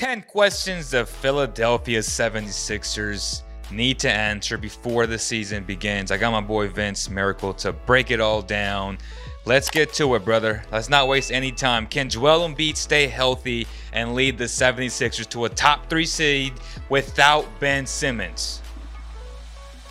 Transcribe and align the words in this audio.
10 0.00 0.22
questions 0.22 0.92
the 0.92 1.04
Philadelphia 1.04 1.98
76ers 1.98 3.42
need 3.70 3.98
to 3.98 4.10
answer 4.10 4.56
before 4.56 5.06
the 5.06 5.18
season 5.18 5.62
begins. 5.62 6.10
I 6.10 6.16
got 6.16 6.30
my 6.30 6.40
boy 6.40 6.68
Vince 6.68 7.10
Miracle 7.10 7.52
to 7.52 7.74
break 7.74 8.10
it 8.10 8.18
all 8.18 8.40
down. 8.40 8.96
Let's 9.44 9.68
get 9.68 9.92
to 9.94 10.14
it, 10.14 10.24
brother. 10.24 10.62
Let's 10.72 10.88
not 10.88 11.06
waste 11.06 11.30
any 11.30 11.52
time. 11.52 11.86
Can 11.86 12.08
Joel 12.08 12.48
Embiid 12.48 12.78
stay 12.78 13.08
healthy 13.08 13.66
and 13.92 14.14
lead 14.14 14.38
the 14.38 14.44
76ers 14.44 15.28
to 15.28 15.44
a 15.44 15.50
top 15.50 15.90
three 15.90 16.06
seed 16.06 16.54
without 16.88 17.44
Ben 17.60 17.84
Simmons? 17.84 18.62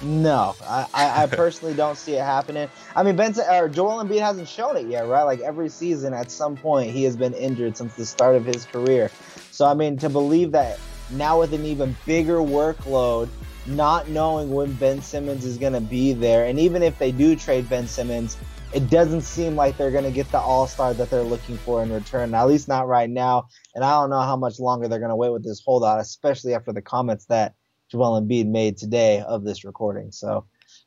No, 0.02 0.56
I, 0.64 0.88
I, 0.96 1.28
personally 1.28 1.76
don't 1.76 1.98
see 1.98 2.14
it 2.14 2.24
happening. 2.24 2.68
I 2.96 3.04
mean, 3.04 3.16
Ben 3.16 3.36
or 3.52 3.70
Joel 3.70 4.04
Embiid 4.04 4.22
hasn't 4.22 4.48
shown 4.48 4.76
it 4.76 4.88
yet, 4.88 5.08
right? 5.08 5.24
Like 5.24 5.42
every 5.42 5.70
season, 5.70 6.16
at 6.16 6.32
some 6.32 6.56
point, 6.56 6.90
he 6.90 7.04
has 7.04 7.16
been 7.16 7.34
injured 7.34 7.78
since 7.78 7.94
the 7.96 8.06
start 8.06 8.36
of 8.36 8.46
his 8.46 8.66
career. 8.66 9.12
So 9.60 9.66
I 9.66 9.74
mean, 9.74 9.98
to 9.98 10.08
believe 10.08 10.54
that 10.54 10.80
now 11.12 11.42
with 11.42 11.52
an 11.52 11.66
even 11.66 11.94
bigger 12.06 12.38
workload, 12.38 13.28
not 13.66 14.08
knowing 14.08 14.52
when 14.52 14.72
Ben 14.76 15.02
Simmons 15.02 15.44
is 15.44 15.58
going 15.58 15.74
to 15.74 15.82
be 15.82 16.14
there, 16.14 16.46
and 16.46 16.58
even 16.58 16.82
if 16.82 16.98
they 16.98 17.12
do 17.12 17.36
trade 17.36 17.68
Ben 17.68 17.86
Simmons, 17.86 18.38
it 18.74 18.90
doesn't 18.90 19.24
seem 19.24 19.58
like 19.58 19.76
they're 19.76 19.92
going 19.92 20.06
to 20.06 20.12
get 20.12 20.32
the 20.32 20.40
all 20.40 20.66
star 20.66 20.94
that 20.94 21.10
they're 21.10 21.24
looking 21.24 21.58
for 21.58 21.84
in 21.84 21.92
return, 21.92 22.34
at 22.34 22.46
least 22.46 22.70
not 22.70 22.88
right 22.88 23.10
now. 23.10 23.50
And 23.76 23.84
I 23.84 24.00
don't 24.00 24.10
know 24.10 24.22
how 24.22 24.38
much 24.38 24.62
longer 24.62 24.88
they're 24.88 24.98
going 24.98 25.10
to 25.10 25.16
wait 25.18 25.34
with 25.34 25.44
this 25.44 25.62
holdout, 25.62 26.00
especially 26.00 26.54
after 26.54 26.72
the 26.72 26.82
comments 26.82 27.26
that 27.26 27.56
Joel 27.92 28.22
Embiid 28.22 28.48
made 28.48 28.78
today 28.78 29.20
of 29.28 29.44
this 29.44 29.66
recording. 29.66 30.14
So 30.14 30.46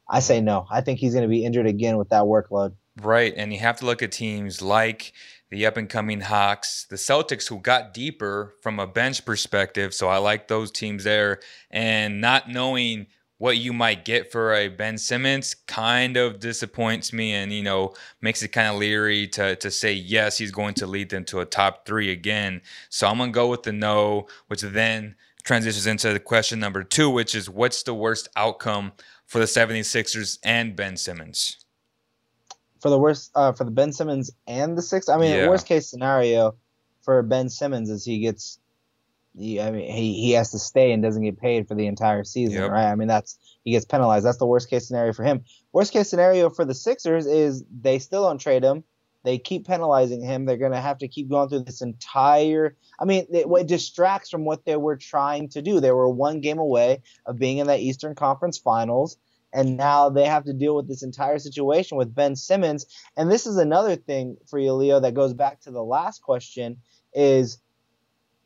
I 0.09 0.21
say 0.21 0.41
no. 0.41 0.65
I 0.71 0.81
think 0.81 0.99
he's 0.99 1.13
going 1.13 1.25
to 1.25 1.29
be 1.29 1.45
injured 1.45 1.67
again 1.67 1.99
with 1.99 2.09
that 2.09 2.23
workload. 2.23 2.73
Right. 3.03 3.35
And 3.37 3.53
you 3.53 3.59
have 3.59 3.77
to 3.81 3.87
look 3.87 4.03
at 4.03 4.13
teams 4.13 4.63
like 4.63 5.13
the 5.53 5.67
up 5.67 5.77
and 5.77 5.91
coming 5.91 6.23
Hawks, 6.23 6.87
the 6.89 6.97
Celtics, 6.97 7.47
who 7.47 7.59
got 7.59 7.93
deeper 7.93 8.55
from 8.63 8.81
a 8.81 8.87
bench 8.87 9.23
perspective. 9.27 9.93
So 9.93 10.09
I 10.09 10.17
like 10.17 10.49
those 10.49 10.71
teams 10.71 11.05
there. 11.05 11.41
And 11.71 12.23
not 12.23 12.49
knowing 12.49 13.09
what 13.37 13.59
you 13.59 13.75
might 13.75 14.07
get 14.07 14.33
for 14.33 14.55
a 14.55 14.69
Ben 14.69 14.97
Simmons 14.97 15.55
kind 15.67 16.17
of 16.17 16.41
disappoints 16.41 17.13
me 17.13 17.35
and, 17.35 17.53
you 17.53 17.63
know, 17.63 17.93
makes 18.23 18.43
it 18.43 18.49
kind 18.49 18.69
of 18.69 18.77
leery 18.77 19.29
to, 19.29 19.55
to 19.57 19.71
say, 19.71 19.93
yes, 19.93 20.39
he's 20.39 20.53
going 20.53 20.73
to 20.73 20.87
lead 20.87 21.11
them 21.11 21.25
to 21.27 21.41
a 21.41 21.45
top 21.45 21.85
three 21.85 22.11
again. 22.11 22.63
So 22.89 23.07
I'm 23.07 23.19
going 23.19 23.31
to 23.31 23.35
go 23.35 23.51
with 23.51 23.65
the 23.65 23.73
no, 23.73 24.29
which 24.47 24.63
then 24.63 25.17
transitions 25.45 25.87
into 25.87 26.15
the 26.15 26.21
question 26.21 26.61
number 26.61 26.83
two, 26.83 27.11
which 27.11 27.35
is 27.35 27.51
what's 27.51 27.83
the 27.83 27.93
worst 27.93 28.27
outcome 28.37 28.93
for 29.27 29.39
the 29.39 29.45
76ers 29.45 30.39
and 30.43 30.75
Ben 30.75 30.97
Simmons? 30.97 31.63
For 32.83 32.91
the 32.91 32.99
worst, 32.99 33.31
uh, 33.35 33.53
for 33.53 33.65
the 33.65 33.71
Ben 33.71 33.93
Simmons 33.93 34.31
and 34.47 34.77
the 34.77 34.83
six, 34.83 35.09
I 35.09 35.17
mean, 35.17 35.35
yeah. 35.35 35.49
worst 35.49 35.67
case 35.67 35.89
scenario 35.89 36.57
for 37.03 37.23
Ben 37.23 37.49
Simmons 37.49 37.89
is 37.89 38.05
he 38.05 38.19
gets 38.19 38.59
he, 39.39 39.61
I 39.61 39.71
mean, 39.71 39.91
he, 39.91 40.15
he 40.15 40.33
has 40.33 40.51
to 40.51 40.59
stay 40.59 40.93
and 40.93 41.03
doesn't 41.03 41.23
get 41.23 41.41
paid 41.41 41.67
for 41.67 41.75
the 41.75 41.87
entire 41.87 42.25
season, 42.25 42.63
yep. 42.63 42.71
right? 42.71 42.91
I 42.91 42.95
mean, 42.95 43.09
that's 43.09 43.39
he 43.65 43.71
gets 43.71 43.85
penalized. 43.85 44.27
That's 44.27 44.39
the 44.39 44.47
worst 44.47 44.69
case 44.69 44.87
scenario 44.87 45.13
for 45.13 45.25
him. 45.25 45.45
Worst 45.73 45.93
case 45.93 46.09
scenario 46.09 46.51
for 46.51 46.65
the 46.65 46.75
Sixers 46.75 47.27
is 47.27 47.65
they 47.71 47.99
still 47.99 48.25
don't 48.25 48.39
trade 48.39 48.63
him. 48.63 48.85
They 49.25 49.39
keep 49.39 49.67
penalizing 49.67 50.21
him. 50.21 50.45
They're 50.45 50.57
going 50.57 50.73
to 50.73 50.81
have 50.81 50.99
to 50.99 51.09
keep 51.09 51.31
going 51.31 51.49
through 51.49 51.61
this 51.61 51.81
entire. 51.81 52.77
I 52.99 53.05
mean, 53.05 53.27
it, 53.33 53.47
it 53.49 53.67
distracts 53.69 54.31
from 54.31 54.45
what 54.45 54.65
they 54.65 54.77
were 54.77 54.97
trying 54.97 55.49
to 55.51 55.63
do. 55.63 55.79
They 55.79 55.93
were 55.93 56.09
one 56.09 56.41
game 56.41 56.59
away 56.59 57.03
of 57.25 57.39
being 57.39 57.59
in 57.59 57.69
that 57.69 57.81
Eastern 57.81 58.17
Conference 58.17 58.59
Finals 58.59 59.17
and 59.53 59.77
now 59.77 60.09
they 60.09 60.25
have 60.25 60.45
to 60.45 60.53
deal 60.53 60.75
with 60.75 60.89
this 60.89 61.03
entire 61.03 61.39
situation 61.39 61.99
with 61.99 62.15
Ben 62.15 62.37
Simmons. 62.37 62.87
And 63.17 63.31
this 63.31 63.47
is 63.47 63.57
another 63.57 63.97
thing 63.97 64.37
for 64.49 64.59
you, 64.59 64.73
Leo, 64.73 65.01
that 65.01 65.15
goes 65.15 65.35
back 65.35 65.61
to 65.63 65.71
the 65.71 65.83
last 65.83 66.23
question: 66.23 66.79
is 67.15 67.59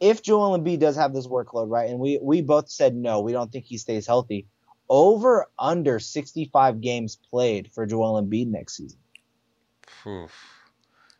if 0.01 0.23
Joel 0.23 0.59
Embiid 0.59 0.81
does 0.81 0.97
have 0.97 1.15
this 1.15 1.27
workload, 1.27 1.71
right, 1.71 1.91
and 1.91 1.99
we 1.99 2.19
we 2.23 2.43
both 2.43 2.69
said 2.69 2.95
no, 2.95 3.21
we 3.21 3.33
don't 3.33 3.51
think 3.51 3.65
he 3.65 3.79
stays 3.79 4.07
healthy. 4.07 4.47
Over 4.89 5.47
under 5.59 5.99
65 5.99 6.81
games 6.81 7.19
played 7.31 7.73
for 7.73 7.87
Joel 7.87 8.23
Embiid 8.23 8.49
next 8.49 8.77
season. 8.77 8.99
Oof. 10.07 10.33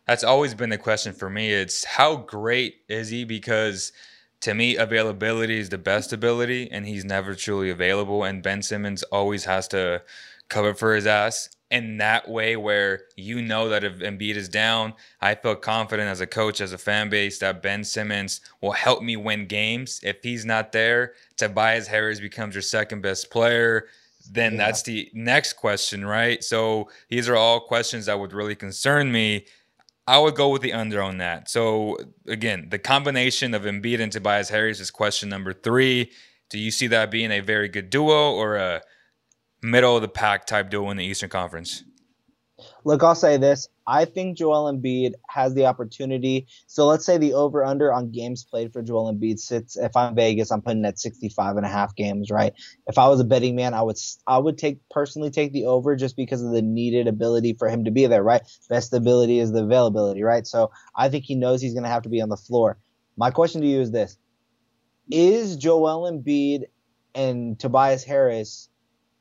That's 0.07 0.23
always 0.23 0.53
been 0.53 0.69
the 0.69 0.77
question 0.77 1.11
for 1.11 1.29
me. 1.29 1.51
It's 1.51 1.83
how 1.83 2.15
great 2.15 2.75
is 2.87 3.09
he? 3.09 3.25
Because 3.25 3.91
to 4.41 4.53
me, 4.53 4.75
availability 4.75 5.57
is 5.57 5.69
the 5.69 5.77
best 5.77 6.13
ability, 6.13 6.69
and 6.71 6.85
he's 6.85 7.03
never 7.03 7.35
truly 7.35 7.69
available. 7.69 8.23
And 8.23 8.43
Ben 8.43 8.61
Simmons 8.61 9.03
always 9.03 9.45
has 9.45 9.67
to 9.69 10.03
cover 10.49 10.73
for 10.73 10.95
his 10.95 11.07
ass 11.07 11.49
in 11.69 11.97
that 11.97 12.29
way 12.29 12.55
where 12.55 13.01
you 13.17 13.41
know 13.41 13.67
that 13.69 13.83
if 13.83 13.99
Embiid 13.99 14.35
is 14.35 14.47
down, 14.47 14.93
I 15.21 15.35
feel 15.35 15.55
confident 15.55 16.07
as 16.09 16.21
a 16.21 16.27
coach, 16.27 16.61
as 16.61 16.71
a 16.71 16.77
fan 16.77 17.09
base, 17.09 17.39
that 17.39 17.61
Ben 17.61 17.83
Simmons 17.83 18.41
will 18.61 18.71
help 18.71 19.03
me 19.03 19.17
win 19.17 19.47
games. 19.47 19.99
If 20.03 20.23
he's 20.23 20.45
not 20.45 20.71
there, 20.71 21.13
Tobias 21.35 21.87
Harris 21.87 22.19
becomes 22.19 22.55
your 22.55 22.61
second 22.61 23.01
best 23.01 23.29
player. 23.29 23.87
Then 24.31 24.53
yeah. 24.53 24.57
that's 24.57 24.83
the 24.83 25.09
next 25.13 25.53
question, 25.53 26.05
right? 26.05 26.43
So 26.43 26.89
these 27.09 27.27
are 27.27 27.35
all 27.35 27.59
questions 27.61 28.05
that 28.05 28.19
would 28.19 28.33
really 28.33 28.55
concern 28.55 29.11
me. 29.11 29.45
I 30.07 30.19
would 30.19 30.35
go 30.35 30.49
with 30.49 30.61
the 30.61 30.71
under 30.71 31.01
on 31.01 31.17
that. 31.17 31.49
So 31.49 31.97
again, 32.27 32.69
the 32.69 32.79
combination 32.79 33.53
of 33.53 33.63
Embiid 33.63 33.99
and 33.99 34.11
Tobias 34.11 34.49
Harris 34.49 34.79
is 34.79 34.89
question 34.89 35.27
number 35.27 35.51
three. 35.51 36.11
Do 36.49 36.57
you 36.57 36.71
see 36.71 36.87
that 36.87 37.11
being 37.11 37.31
a 37.31 37.41
very 37.41 37.67
good 37.67 37.89
duo 37.89 38.31
or 38.31 38.55
a 38.55 38.81
middle 39.61 39.97
of 39.97 40.01
the 40.01 40.07
pack 40.07 40.45
type 40.45 40.69
duo 40.69 40.89
in 40.91 40.97
the 40.97 41.05
Eastern 41.05 41.29
Conference? 41.29 41.83
Look, 42.87 43.03
I'll 43.03 43.15
say 43.15 43.35
this. 43.35 43.67
I 43.85 44.05
think 44.05 44.37
Joel 44.37 44.71
Embiid 44.71 45.11
has 45.27 45.53
the 45.53 45.65
opportunity. 45.65 46.47
So 46.67 46.87
let's 46.87 47.05
say 47.05 47.17
the 47.17 47.33
over 47.33 47.65
under 47.65 47.91
on 47.91 48.11
games 48.11 48.45
played 48.45 48.71
for 48.71 48.81
Joel 48.81 49.13
Embiid 49.13 49.39
sits. 49.39 49.75
If 49.75 49.97
I'm 49.97 50.15
Vegas, 50.15 50.53
I'm 50.53 50.61
putting 50.61 50.85
at 50.85 50.97
65 50.97 51.57
and 51.57 51.65
a 51.65 51.69
half 51.69 51.97
games, 51.97 52.31
right? 52.31 52.53
If 52.87 52.97
I 52.97 53.09
was 53.09 53.19
a 53.19 53.25
betting 53.25 53.57
man, 53.57 53.73
I 53.73 53.81
would 53.81 53.97
I 54.25 54.37
would 54.37 54.57
take 54.57 54.79
personally 54.89 55.29
take 55.29 55.51
the 55.51 55.65
over 55.65 55.97
just 55.97 56.15
because 56.15 56.41
of 56.41 56.53
the 56.53 56.61
needed 56.61 57.09
ability 57.09 57.55
for 57.59 57.67
him 57.67 57.83
to 57.83 57.91
be 57.91 58.05
there, 58.05 58.23
right? 58.23 58.41
Best 58.69 58.93
ability 58.93 59.39
is 59.39 59.51
the 59.51 59.65
availability, 59.65 60.23
right? 60.23 60.47
So 60.47 60.71
I 60.95 61.09
think 61.09 61.25
he 61.25 61.35
knows 61.35 61.61
he's 61.61 61.73
going 61.73 61.83
to 61.83 61.89
have 61.89 62.03
to 62.03 62.09
be 62.09 62.21
on 62.21 62.29
the 62.29 62.37
floor. 62.37 62.77
My 63.17 63.31
question 63.31 63.59
to 63.59 63.67
you 63.67 63.81
is 63.81 63.91
this: 63.91 64.17
Is 65.11 65.57
Joel 65.57 66.09
Embiid 66.09 66.67
and 67.13 67.59
Tobias 67.59 68.05
Harris 68.05 68.69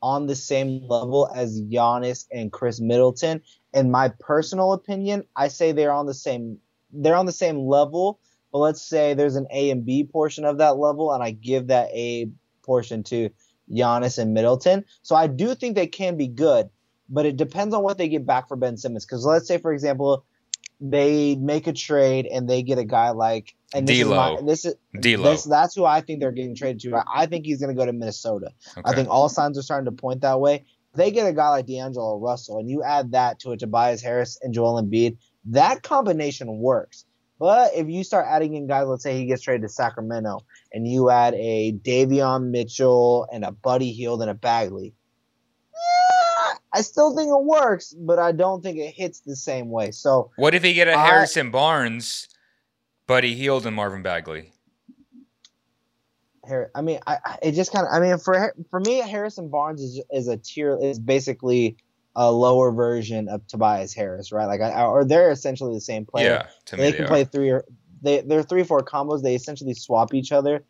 on 0.03 0.27
the 0.27 0.37
same 0.37 0.87
level 0.89 1.31
as 1.35 1.61
Giannis 1.63 2.27
and 2.33 2.53
Khris 2.53 2.81
Middleton. 2.81 3.43
In 3.73 3.91
my 3.91 4.13
personal 4.21 4.73
opinion, 4.73 5.25
I 5.35 5.49
say 5.49 5.73
they're 5.73 5.93
on 5.93 6.07
the 6.07 6.15
same 6.15 6.59
they're 6.93 7.17
on 7.17 7.27
the 7.27 7.33
same 7.33 7.67
level, 7.67 8.21
but 8.53 8.59
let's 8.59 8.83
say 8.83 9.15
there's 9.15 9.37
an 9.37 9.47
A 9.51 9.71
and 9.71 9.85
B 9.85 10.05
portion 10.05 10.45
of 10.45 10.59
that 10.59 10.79
level, 10.79 11.13
and 11.13 11.23
I 11.23 11.31
give 11.33 11.67
that 11.67 11.91
A 11.91 12.31
portion 12.63 13.03
to 13.05 13.31
Giannis 13.71 14.19
and 14.19 14.35
Middleton. 14.35 14.85
So 15.03 15.17
I 15.17 15.27
do 15.27 15.55
think 15.55 15.75
they 15.75 15.87
can 15.87 16.17
be 16.17 16.29
good, 16.29 16.71
but 17.09 17.27
it 17.27 17.37
depends 17.37 17.75
on 17.75 17.83
what 17.83 17.99
they 17.99 18.09
get 18.09 18.27
back 18.27 18.49
for 18.49 18.57
Ben 18.57 18.77
Simmons. 18.77 19.05
Because 19.05 19.25
let's 19.25 19.49
say, 19.49 19.59
for 19.59 19.73
example, 19.73 20.25
they 20.81 21.37
make 21.37 21.67
a 21.67 21.73
trade 21.73 22.27
and 22.27 22.49
they 22.49 22.63
get 22.63 22.79
a 22.79 22.85
guy 22.85 23.11
like 23.11 23.55
and 23.75 23.87
this 23.89 23.97
D-Lo. 23.97 24.35
is 24.35 24.43
my, 24.43 24.47
this 24.47 24.65
is 24.65 24.75
This, 24.93 25.45
that's 25.45 25.75
who 25.75 25.85
I 25.85 26.01
think 26.01 26.21
they're 26.21 26.33
getting 26.33 26.55
traded 26.55 26.81
to. 26.83 27.03
I 27.13 27.27
think 27.27 27.47
he's 27.47 27.61
going 27.61 27.75
to 27.75 27.79
go 27.79 27.87
to 27.87 27.93
Minnesota. 27.93 28.51
Okay. 28.77 28.83
I 28.85 28.95
think 28.95 29.09
all 29.09 29.29
signs 29.29 29.59
are 29.59 29.63
starting 29.63 29.87
to 29.87 29.93
point 29.93 30.21
that 30.21 30.41
way. 30.41 30.65
If 30.93 30.99
they 30.99 31.11
get 31.11 31.27
a 31.27 31.33
guy 31.33 31.49
like 31.51 31.67
D'Angelo 31.67 32.19
Russell 32.19 32.59
and 32.59 32.71
you 32.71 32.83
add 32.83 33.13
that 33.13 33.39
to 33.41 33.53
a 33.53 33.57
Tobias 33.57 34.03
Harris 34.03 34.39
and 34.43 34.55
Joel 34.55 34.83
Embiid, 34.83 35.17
that 35.47 35.83
combination 35.83 36.59
works. 36.59 37.05
But 37.39 37.73
if 37.75 37.89
you 37.89 38.03
start 38.03 38.27
adding 38.29 38.55
in 38.55 38.67
guys, 38.67 38.87
let's 38.87 39.03
say 39.03 39.19
he 39.19 39.27
gets 39.27 39.43
traded 39.43 39.63
to 39.63 39.69
Sacramento, 39.69 40.41
and 40.73 40.89
you 40.89 41.11
add 41.11 41.35
a 41.35 41.73
Davion 41.73 42.51
Mitchell 42.51 43.27
and 43.31 43.45
a 43.45 43.53
Buddy 43.53 43.93
Hield 43.93 44.23
and 44.23 44.31
a 44.31 44.35
Bagley, 44.35 44.95
I 46.77 46.83
still 46.83 47.17
think 47.17 47.29
it 47.29 47.45
works, 47.45 47.95
but 47.97 48.19
I 48.19 48.33
don't 48.33 48.63
think 48.63 48.77
it 48.79 48.93
hits 48.95 49.21
the 49.21 49.35
same 49.35 49.71
way. 49.71 49.93
So 49.93 50.31
what 50.37 50.55
if 50.55 50.63
he 50.63 50.75
get 50.75 50.89
a 50.89 50.99
Harrison 50.99 51.51
Barnes, 51.51 52.29
Buddy 53.07 53.35
Hield, 53.35 53.65
and 53.65 53.75
Marvin 53.75 54.03
Bagley? 54.03 54.53
I 56.75 56.83
mean, 56.83 57.01
I, 57.07 57.19
it 57.43 57.53
just 57.53 57.73
kind 57.73 57.87
of. 57.87 57.93
I 57.93 57.99
mean, 57.99 58.19
for 58.19 58.55
for 58.71 58.81
me, 58.81 58.99
Harrison 58.99 59.49
Barnes 59.49 59.81
is 59.81 60.03
is 60.13 60.29
a 60.29 60.37
tier 60.37 60.79
is 60.81 60.99
basically 60.99 61.79
a 62.15 62.31
lower 62.31 62.71
version 62.73 63.29
of 63.29 63.47
Tobias 63.47 63.95
Harris, 63.95 64.31
right? 64.31 64.47
Like, 64.47 64.61
I, 64.61 64.85
or 64.85 65.05
they're 65.05 65.31
essentially 65.31 65.75
the 65.75 65.81
same 65.81 66.05
player. 66.05 66.47
Yeah, 66.71 66.77
they 66.77 66.93
can 66.93 67.03
they 67.03 67.09
play 67.09 67.25
three 67.25 67.51
or 67.51 67.65
they 68.03 68.21
they're 68.21 68.43
three 68.43 68.65
four 68.65 68.83
combos. 68.83 69.23
They 69.23 69.35
essentially 69.35 69.75
swap 69.75 70.13
each 70.13 70.31
other. 70.31 70.63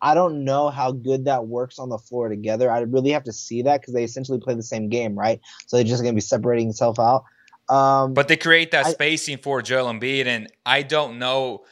I 0.00 0.14
don't 0.14 0.44
know 0.44 0.68
how 0.68 0.92
good 0.92 1.24
that 1.24 1.46
works 1.46 1.78
on 1.78 1.88
the 1.88 1.98
floor 1.98 2.28
together. 2.28 2.70
I 2.70 2.80
really 2.80 3.10
have 3.10 3.24
to 3.24 3.32
see 3.32 3.62
that 3.62 3.80
because 3.80 3.94
they 3.94 4.04
essentially 4.04 4.38
play 4.38 4.54
the 4.54 4.62
same 4.62 4.88
game, 4.88 5.18
right? 5.18 5.40
So 5.66 5.76
they're 5.76 5.84
just 5.84 6.02
going 6.02 6.14
to 6.14 6.16
be 6.16 6.20
separating 6.20 6.70
itself 6.70 6.98
out. 6.98 7.24
Um, 7.68 8.14
but 8.14 8.28
they 8.28 8.36
create 8.36 8.70
that 8.70 8.86
I, 8.86 8.90
spacing 8.90 9.38
for 9.38 9.62
Joel 9.62 9.92
Embiid, 9.92 10.26
and 10.26 10.48
I 10.64 10.82
don't 10.82 11.18
know. 11.18 11.64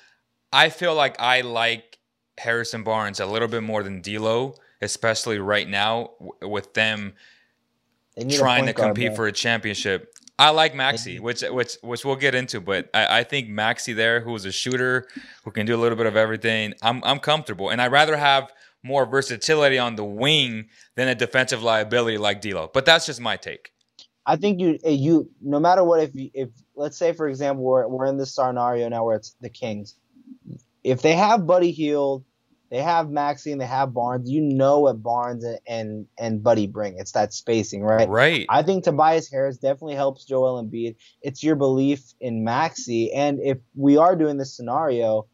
I 0.53 0.69
feel 0.69 0.95
like 0.95 1.21
I 1.21 1.43
like 1.43 1.99
Harrison 2.39 2.83
Barnes 2.83 3.21
a 3.21 3.27
little 3.27 3.49
bit 3.49 3.63
more 3.63 3.83
than 3.83 4.01
D'Lo, 4.01 4.57
especially 4.81 5.39
right 5.39 5.69
now 5.69 6.11
with 6.43 6.75
them 6.75 7.15
trying 8.31 8.67
to 8.67 8.73
compete 8.73 9.15
for 9.15 9.27
a 9.27 9.33
championship. 9.33 10.15
I 10.39 10.51
like 10.51 10.75
Maxey, 10.75 11.21
which 11.21 11.43
which 11.43 11.77
which 11.83 12.05
we'll 12.05 12.17
get 12.17 12.35
into, 12.35 12.61
but 12.61 12.91
I, 12.93 13.21
I 13.21 13.25
think 13.25 13.49
Maxey 13.49 13.93
there, 13.93 14.21
who's 14.21 14.45
a 14.45 14.53
shooter, 14.53 15.07
who 15.45 15.53
can 15.53 15.65
do 15.65 15.77
a 15.77 15.81
little 15.81 15.97
bit 15.97 16.07
of 16.07 16.17
everything. 16.17 16.75
I'm 16.83 17.03
I'm 17.05 17.21
comfortable, 17.21 17.71
and 17.71 17.81
I'd 17.81 17.93
rather 17.93 18.17
have 18.17 18.53
more 18.83 19.07
versatility 19.07 19.79
on 19.79 19.95
the 19.97 20.05
wing 20.05 20.67
than 20.97 21.09
a 21.09 21.15
defensive 21.15 21.63
liability 21.63 22.19
like 22.19 22.41
D'Lo. 22.41 22.71
But 22.73 22.85
that's 22.85 23.07
just 23.07 23.21
my 23.21 23.37
take. 23.37 23.71
I 24.27 24.37
think 24.37 24.61
you 24.61 24.79
eh, 24.85 24.91
you 24.91 25.31
no 25.41 25.61
matter 25.61 25.85
what 25.85 26.03
if 26.03 26.11
if 26.15 26.49
let's 26.75 26.97
say 26.97 27.13
for 27.13 27.29
example 27.29 27.65
we're 27.65 27.87
we're 27.87 28.07
in 28.07 28.19
this 28.19 28.35
scenario 28.35 28.89
now 28.89 29.05
where 29.05 29.17
it's 29.17 29.37
the 29.41 29.51
Kings, 29.51 29.95
if 30.83 31.01
they 31.01 31.15
have 31.15 31.47
Buddy 31.47 31.71
Hield 31.71 32.25
they 32.75 32.83
have 32.83 33.09
Maxey 33.09 33.53
and 33.53 33.61
they 33.61 33.67
have 33.67 33.95
Barnes. 33.95 34.29
You 34.29 34.41
know 34.41 34.81
what 34.81 35.01
Barnes 35.01 35.45
and, 35.45 35.61
and, 35.65 36.07
and 36.19 36.43
Buddy 36.43 36.67
bring. 36.67 36.99
It's 36.99 37.13
that 37.13 37.33
spacing, 37.33 37.85
right? 37.85 38.09
Right. 38.09 38.47
I 38.49 38.65
think 38.65 38.83
Tobias 38.83 39.31
Harris 39.31 39.59
definitely 39.59 39.95
helps 39.95 40.25
Joel 40.25 40.61
Embiid. 40.61 40.97
It's 41.23 41.45
your 41.45 41.55
belief 41.55 42.03
in 42.21 42.43
Maxey. 42.43 43.13
And 43.13 43.39
if 43.41 43.59
we 43.77 43.97
are 43.97 44.17
doing 44.17 44.39
this 44.39 44.57
scenario, 44.57 45.29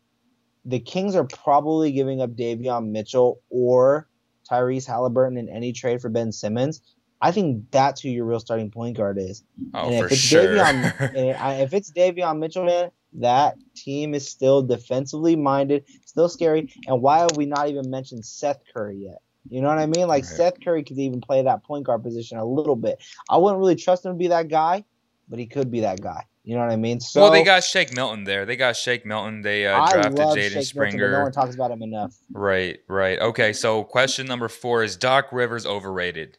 the 0.66 0.80
Kings 0.80 1.16
are 1.16 1.24
probably 1.24 1.92
giving 1.92 2.20
up 2.20 2.32
Davion 2.32 2.90
Mitchell 2.90 3.40
or 3.48 4.06
Tyrese 4.50 4.86
Halliburton 4.86 5.38
in 5.38 5.48
any 5.48 5.72
trade 5.72 6.02
for 6.02 6.10
Ben 6.10 6.32
Simmons. 6.32 6.82
I 7.22 7.32
think 7.32 7.70
that's 7.70 8.02
who 8.02 8.10
your 8.10 8.26
real 8.26 8.40
starting 8.40 8.70
point 8.70 8.98
guard 8.98 9.16
is. 9.18 9.44
Oh, 9.72 9.86
and 9.86 9.94
if 9.94 10.00
for 10.00 10.06
it's 10.08 10.16
sure. 10.16 10.56
Davion, 10.56 11.60
if 11.62 11.72
it's 11.72 11.90
Davion 11.90 12.38
Mitchell, 12.38 12.66
man, 12.66 12.90
that 13.14 13.56
team 13.74 14.14
is 14.14 14.28
still 14.28 14.62
defensively 14.62 15.36
minded, 15.36 15.84
still 16.04 16.28
scary. 16.28 16.72
And 16.86 17.02
why 17.02 17.20
have 17.20 17.36
we 17.36 17.46
not 17.46 17.68
even 17.68 17.90
mentioned 17.90 18.24
Seth 18.24 18.60
Curry 18.72 18.98
yet? 18.98 19.20
You 19.48 19.62
know 19.62 19.68
what 19.68 19.78
I 19.78 19.86
mean? 19.86 20.06
Like 20.06 20.24
Right. 20.24 20.32
Seth 20.32 20.60
Curry 20.62 20.82
could 20.84 20.98
even 20.98 21.20
play 21.20 21.42
that 21.42 21.64
point 21.64 21.86
guard 21.86 22.02
position 22.02 22.38
a 22.38 22.44
little 22.44 22.76
bit. 22.76 23.02
I 23.28 23.36
wouldn't 23.38 23.58
really 23.58 23.76
trust 23.76 24.04
him 24.04 24.12
to 24.12 24.18
be 24.18 24.28
that 24.28 24.48
guy, 24.48 24.84
but 25.28 25.38
he 25.38 25.46
could 25.46 25.70
be 25.70 25.80
that 25.80 26.00
guy. 26.00 26.24
You 26.44 26.54
know 26.54 26.60
what 26.62 26.70
I 26.72 26.76
mean? 26.76 27.00
So 27.00 27.22
well, 27.22 27.30
they 27.30 27.44
got 27.44 27.64
Shake 27.64 27.94
Milton 27.94 28.24
there. 28.24 28.46
They 28.46 28.56
got 28.56 28.74
Shake 28.76 29.04
Milton. 29.04 29.42
They 29.42 29.66
uh, 29.66 29.90
drafted 29.90 30.14
Jaden 30.14 30.34
Shake 30.34 30.52
Milton, 30.52 30.64
Springer. 30.64 31.12
no 31.12 31.22
one 31.22 31.32
talks 31.32 31.54
about 31.54 31.70
him 31.70 31.82
enough. 31.82 32.16
Right, 32.32 32.78
right. 32.88 33.18
Okay, 33.18 33.52
so 33.52 33.84
question 33.84 34.26
number 34.26 34.48
four 34.48 34.82
is 34.82 34.96
Doc 34.96 35.32
Rivers 35.32 35.66
overrated? 35.66 36.38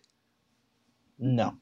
No. 1.19 1.55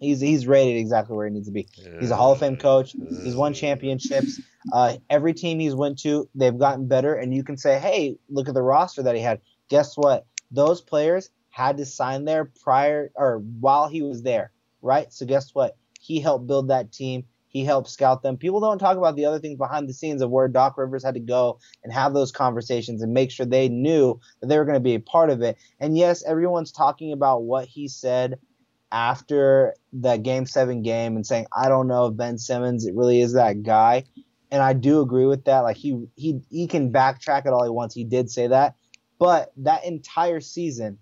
He's 0.00 0.20
he's 0.20 0.46
rated 0.46 0.76
exactly 0.76 1.16
where 1.16 1.26
he 1.26 1.32
needs 1.32 1.46
to 1.46 1.52
be. 1.52 1.68
He's 2.00 2.10
a 2.10 2.16
Hall 2.16 2.32
of 2.32 2.38
Fame 2.38 2.56
coach. 2.56 2.94
He's 3.22 3.34
won 3.36 3.54
championships. 3.54 4.40
Uh, 4.72 4.96
every 5.08 5.32
team 5.32 5.58
he's 5.58 5.74
went 5.74 5.98
to, 6.00 6.28
they've 6.34 6.58
gotten 6.58 6.88
better. 6.88 7.14
And 7.14 7.34
you 7.34 7.44
can 7.44 7.56
say, 7.56 7.78
hey, 7.78 8.18
look 8.28 8.48
at 8.48 8.54
the 8.54 8.62
roster 8.62 9.02
that 9.04 9.14
he 9.14 9.22
had. 9.22 9.40
Guess 9.68 9.96
what? 9.96 10.26
Those 10.50 10.80
players 10.80 11.30
had 11.50 11.78
to 11.78 11.86
sign 11.86 12.24
there 12.24 12.50
prior 12.62 13.10
or 13.14 13.38
while 13.38 13.88
he 13.88 14.02
was 14.02 14.22
there, 14.22 14.52
right? 14.82 15.12
So 15.12 15.24
guess 15.24 15.54
what? 15.54 15.76
He 16.00 16.20
helped 16.20 16.46
build 16.46 16.68
that 16.68 16.92
team. 16.92 17.24
He 17.48 17.64
helped 17.64 17.88
scout 17.88 18.22
them. 18.22 18.36
People 18.36 18.60
don't 18.60 18.78
talk 18.78 18.98
about 18.98 19.16
the 19.16 19.24
other 19.24 19.38
things 19.38 19.56
behind 19.56 19.88
the 19.88 19.94
scenes 19.94 20.20
of 20.20 20.30
where 20.30 20.46
Doc 20.46 20.76
Rivers 20.76 21.02
had 21.02 21.14
to 21.14 21.20
go 21.20 21.58
and 21.82 21.90
have 21.90 22.12
those 22.12 22.30
conversations 22.30 23.00
and 23.00 23.14
make 23.14 23.30
sure 23.30 23.46
they 23.46 23.70
knew 23.70 24.20
that 24.40 24.48
they 24.48 24.58
were 24.58 24.66
going 24.66 24.74
to 24.74 24.80
be 24.80 24.94
a 24.96 25.00
part 25.00 25.30
of 25.30 25.40
it. 25.40 25.56
And 25.80 25.96
yes, 25.96 26.22
everyone's 26.22 26.70
talking 26.70 27.12
about 27.12 27.44
what 27.44 27.66
he 27.66 27.88
said 27.88 28.38
after 28.96 29.74
that 29.92 30.22
game 30.22 30.46
seven 30.46 30.82
game 30.82 31.16
and 31.16 31.26
saying, 31.26 31.46
I 31.54 31.68
don't 31.68 31.86
know 31.86 32.06
if 32.06 32.16
Ben 32.16 32.38
Simmons 32.38 32.86
it 32.86 32.94
really 32.94 33.20
is 33.20 33.34
that 33.34 33.62
guy. 33.62 34.04
And 34.50 34.62
I 34.62 34.72
do 34.72 35.02
agree 35.02 35.26
with 35.26 35.44
that. 35.44 35.60
Like 35.60 35.76
he 35.76 36.06
he 36.16 36.40
he 36.48 36.66
can 36.66 36.92
backtrack 36.92 37.44
it 37.44 37.52
all 37.52 37.62
he 37.62 37.68
wants. 37.68 37.94
He 37.94 38.04
did 38.04 38.30
say 38.30 38.46
that. 38.46 38.74
But 39.18 39.52
that 39.58 39.84
entire 39.84 40.40
season, 40.40 40.98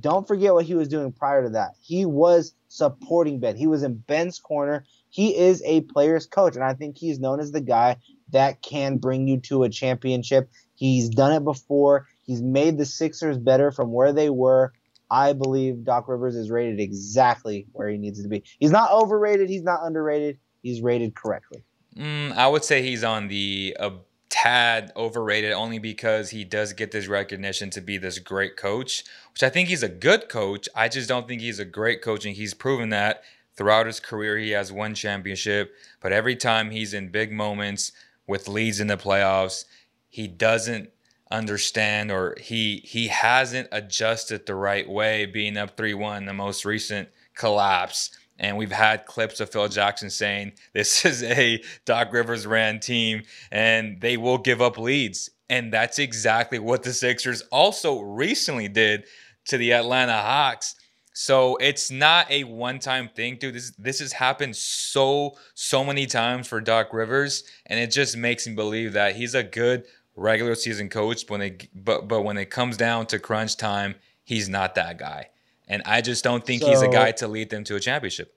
don't 0.00 0.26
forget 0.26 0.52
what 0.52 0.64
he 0.64 0.74
was 0.74 0.88
doing 0.88 1.12
prior 1.12 1.44
to 1.44 1.50
that. 1.50 1.74
He 1.80 2.04
was 2.04 2.54
supporting 2.66 3.38
Ben. 3.38 3.56
He 3.56 3.68
was 3.68 3.84
in 3.84 3.94
Ben's 3.98 4.40
corner. 4.40 4.84
He 5.10 5.36
is 5.36 5.62
a 5.64 5.82
player's 5.82 6.26
coach, 6.26 6.56
and 6.56 6.64
I 6.64 6.74
think 6.74 6.98
he's 6.98 7.20
known 7.20 7.38
as 7.40 7.52
the 7.52 7.60
guy 7.60 7.96
that 8.30 8.62
can 8.62 8.98
bring 8.98 9.28
you 9.28 9.38
to 9.42 9.62
a 9.62 9.68
championship. 9.68 10.50
He's 10.74 11.08
done 11.08 11.32
it 11.32 11.44
before. 11.44 12.06
He's 12.24 12.42
made 12.42 12.78
the 12.78 12.84
Sixers 12.84 13.38
better 13.38 13.70
from 13.70 13.92
where 13.92 14.12
they 14.12 14.28
were. 14.28 14.72
I 15.10 15.32
believe 15.32 15.84
Doc 15.84 16.08
Rivers 16.08 16.36
is 16.36 16.50
rated 16.50 16.80
exactly 16.80 17.66
where 17.72 17.88
he 17.88 17.96
needs 17.96 18.22
to 18.22 18.28
be. 18.28 18.42
He's 18.58 18.70
not 18.70 18.90
overrated. 18.90 19.48
He's 19.48 19.62
not 19.62 19.80
underrated. 19.82 20.38
He's 20.62 20.80
rated 20.80 21.14
correctly. 21.14 21.64
Mm, 21.96 22.32
I 22.36 22.46
would 22.46 22.64
say 22.64 22.82
he's 22.82 23.02
on 23.02 23.28
the 23.28 23.76
a 23.80 23.92
tad 24.30 24.92
overrated 24.94 25.52
only 25.52 25.78
because 25.78 26.30
he 26.30 26.44
does 26.44 26.72
get 26.72 26.92
this 26.92 27.08
recognition 27.08 27.70
to 27.70 27.80
be 27.80 27.98
this 27.98 28.18
great 28.18 28.56
coach, 28.56 29.04
which 29.32 29.42
I 29.42 29.48
think 29.48 29.68
he's 29.68 29.82
a 29.82 29.88
good 29.88 30.28
coach. 30.28 30.68
I 30.74 30.88
just 30.88 31.08
don't 31.08 31.26
think 31.26 31.40
he's 31.40 31.58
a 31.58 31.64
great 31.64 32.02
coach, 32.02 32.24
and 32.24 32.36
he's 32.36 32.54
proven 32.54 32.90
that 32.90 33.22
throughout 33.56 33.86
his 33.86 34.00
career. 34.00 34.38
He 34.38 34.50
has 34.50 34.70
one 34.70 34.94
championship, 34.94 35.72
but 36.00 36.12
every 36.12 36.36
time 36.36 36.70
he's 36.70 36.94
in 36.94 37.08
big 37.08 37.32
moments 37.32 37.92
with 38.26 38.48
leads 38.48 38.78
in 38.78 38.86
the 38.86 38.96
playoffs, 38.96 39.64
he 40.08 40.28
doesn't 40.28 40.90
understand 41.30 42.10
or 42.10 42.34
he 42.40 42.82
he 42.84 43.08
hasn't 43.08 43.68
adjusted 43.70 44.46
the 44.46 44.54
right 44.54 44.88
way 44.88 45.26
being 45.26 45.56
up 45.56 45.76
3-1 45.76 46.26
the 46.26 46.32
most 46.32 46.64
recent 46.64 47.08
collapse 47.34 48.10
and 48.38 48.56
we've 48.56 48.72
had 48.72 49.06
clips 49.06 49.40
of 49.40 49.50
Phil 49.50 49.68
Jackson 49.68 50.10
saying 50.10 50.52
this 50.72 51.04
is 51.04 51.22
a 51.22 51.62
Doc 51.84 52.12
Rivers 52.12 52.46
ran 52.46 52.80
team 52.80 53.22
and 53.50 54.00
they 54.00 54.16
will 54.16 54.38
give 54.38 54.62
up 54.62 54.78
leads. 54.78 55.30
And 55.50 55.72
that's 55.72 55.98
exactly 55.98 56.58
what 56.58 56.82
the 56.82 56.92
Sixers 56.92 57.42
also 57.50 58.00
recently 58.00 58.68
did 58.68 59.04
to 59.46 59.56
the 59.56 59.72
Atlanta 59.72 60.12
Hawks. 60.12 60.74
So 61.14 61.56
it's 61.56 61.90
not 61.90 62.30
a 62.30 62.44
one-time 62.44 63.08
thing, 63.08 63.38
dude. 63.40 63.54
This 63.54 63.72
this 63.76 63.98
has 63.98 64.12
happened 64.12 64.54
so 64.54 65.36
so 65.54 65.82
many 65.82 66.06
times 66.06 66.46
for 66.46 66.60
Doc 66.60 66.92
Rivers, 66.92 67.42
and 67.66 67.80
it 67.80 67.90
just 67.90 68.16
makes 68.16 68.46
me 68.46 68.54
believe 68.54 68.92
that 68.92 69.16
he's 69.16 69.34
a 69.34 69.42
good 69.42 69.84
regular 70.18 70.54
season 70.54 70.88
coach. 70.88 71.24
When 71.28 71.40
it 71.40 71.68
but 71.74 72.08
but 72.08 72.22
when 72.22 72.36
it 72.36 72.50
comes 72.50 72.76
down 72.76 73.06
to 73.06 73.18
crunch 73.18 73.56
time, 73.56 73.94
he's 74.24 74.48
not 74.48 74.74
that 74.74 74.98
guy. 74.98 75.28
And 75.68 75.82
I 75.84 76.00
just 76.00 76.24
don't 76.24 76.44
think 76.44 76.62
he's 76.62 76.80
a 76.80 76.88
guy 76.88 77.12
to 77.12 77.28
lead 77.28 77.50
them 77.50 77.62
to 77.64 77.76
a 77.76 77.80
championship. 77.80 78.34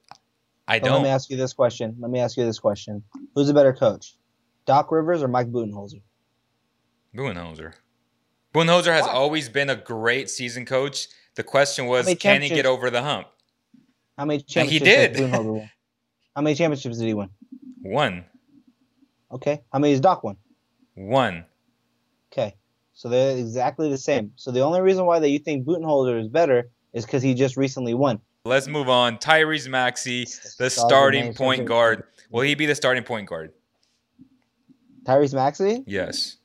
I 0.68 0.80
don't. 0.80 0.96
Let 0.96 1.04
me 1.04 1.10
ask 1.10 1.30
you 1.30 1.38
this 1.38 1.54
question. 1.54 1.96
Let 2.00 2.12
me 2.12 2.20
ask 2.20 2.38
you 2.38 2.46
this 2.46 2.60
question. 2.60 3.04
Who's 3.36 3.50
a 3.50 3.54
better 3.54 3.74
coach? 3.74 4.16
Doc 4.66 4.92
Rivers 4.92 5.24
or 5.24 5.28
Mike 5.28 5.52
Budenholzer? 5.52 6.02
Budenholzer. 7.16 7.74
Budenholzer 8.54 8.94
has 8.94 9.08
always 9.08 9.50
been 9.50 9.70
a 9.70 9.76
great 9.76 10.30
season 10.30 10.66
coach. 10.66 11.08
The 11.36 11.44
question 11.44 11.88
was, 11.88 12.14
can 12.16 12.42
he 12.42 12.50
get 12.50 12.66
over 12.66 12.90
the 12.90 13.02
hump? 13.02 13.28
How 14.18 14.26
many 14.26 14.44
And 14.56 14.70
he 14.70 14.80
championships 14.80 15.18
did. 15.18 15.70
How 16.36 16.42
many 16.42 16.56
championships 16.56 16.98
did 16.98 17.08
he 17.08 17.14
win? 17.14 17.30
One, 17.82 18.26
Okay. 19.32 19.62
How 19.72 19.80
many 19.80 19.92
has 19.92 20.02
Doc 20.02 20.24
won? 20.24 20.38
one. 20.96 21.46
So 23.02 23.10
they're 23.10 23.36
exactly 23.36 23.90
the 23.90 23.98
same. 23.98 24.32
So 24.36 24.52
the 24.52 24.60
only 24.60 24.80
reason 24.80 25.08
why 25.08 25.18
that 25.18 25.30
you 25.30 25.40
think 25.40 25.66
Budenholzer 25.66 26.22
is 26.22 26.28
better 26.28 26.70
is 26.94 27.04
because 27.04 27.24
he 27.24 27.34
just 27.34 27.58
recently 27.58 27.96
won. 27.96 28.22
Let's 28.46 28.68
move 28.68 28.90
on. 28.90 29.18
Tyrese 29.18 29.68
Maxey, 29.68 30.28
the 30.60 30.70
starting 30.70 31.34
point 31.34 31.66
guard. 31.66 32.04
Will 32.30 32.42
he 32.42 32.54
be 32.54 32.68
the 32.68 32.76
starting 32.76 33.04
point 33.04 33.28
guard? 33.28 33.54
Tyrese 35.02 35.34
Maxey? 35.34 35.84
Yes. 35.88 36.38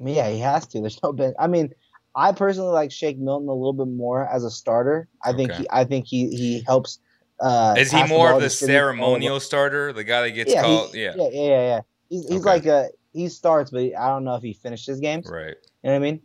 I 0.00 0.02
mean, 0.02 0.16
yeah, 0.16 0.28
he 0.30 0.40
has 0.40 0.66
to. 0.66 0.80
There's 0.80 1.00
no 1.00 1.12
ben. 1.12 1.32
I 1.38 1.46
mean, 1.46 1.72
I 2.16 2.32
personally 2.32 2.72
like 2.72 2.90
Shake 2.90 3.16
Milton 3.16 3.48
a 3.48 3.54
little 3.54 3.72
bit 3.72 3.86
more 3.86 4.26
as 4.26 4.42
a 4.42 4.50
starter. 4.50 5.06
I 5.22 5.32
think 5.32 5.52
Okay. 5.52 5.60
he, 5.62 5.68
I 5.70 5.84
think 5.84 6.06
he 6.08 6.26
he 6.30 6.64
helps. 6.66 6.98
Uh, 7.38 7.76
Is 7.78 7.92
he 7.92 8.02
more 8.08 8.32
of 8.32 8.40
the 8.40 8.48
distribute 8.48 8.74
all 8.74 8.80
of 8.80 8.96
ceremonial 8.96 9.38
starter, 9.38 9.92
the 9.92 10.02
guy 10.02 10.22
that 10.22 10.30
gets 10.32 10.52
yeah, 10.52 10.62
called? 10.62 10.92
Yeah. 10.92 11.12
yeah, 11.16 11.28
yeah, 11.30 11.40
yeah, 11.40 11.48
yeah. 11.48 11.80
He's 12.08 12.22
he's 12.22 12.40
Okay. 12.40 12.44
like 12.50 12.66
a 12.66 12.88
he 13.16 13.28
starts, 13.28 13.70
but 13.70 13.80
I 13.98 14.08
don't 14.08 14.24
know 14.24 14.34
if 14.34 14.42
he 14.42 14.52
finishes 14.52 15.00
games. 15.00 15.28
Right. 15.30 15.56
You 15.82 15.90
know 15.90 15.92
what 15.92 15.94
I 15.94 15.98
mean? 15.98 16.20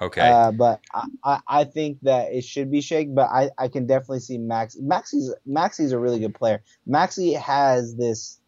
Okay. 0.00 0.20
Uh, 0.20 0.52
but 0.52 0.80
I, 0.94 1.06
I, 1.24 1.40
I 1.48 1.64
think 1.64 1.98
that 2.02 2.32
it 2.32 2.44
should 2.44 2.70
be 2.70 2.80
Shake, 2.80 3.14
but 3.14 3.28
I, 3.30 3.50
I 3.58 3.68
can 3.68 3.86
definitely 3.86 4.20
see 4.20 4.38
Max. 4.38 4.76
Maxey's 4.80 5.34
Maxey's 5.44 5.92
a 5.92 5.98
really 5.98 6.18
good 6.18 6.34
player. 6.34 6.62
Maxey 6.86 7.32
has 7.32 7.96
this. 7.96 8.38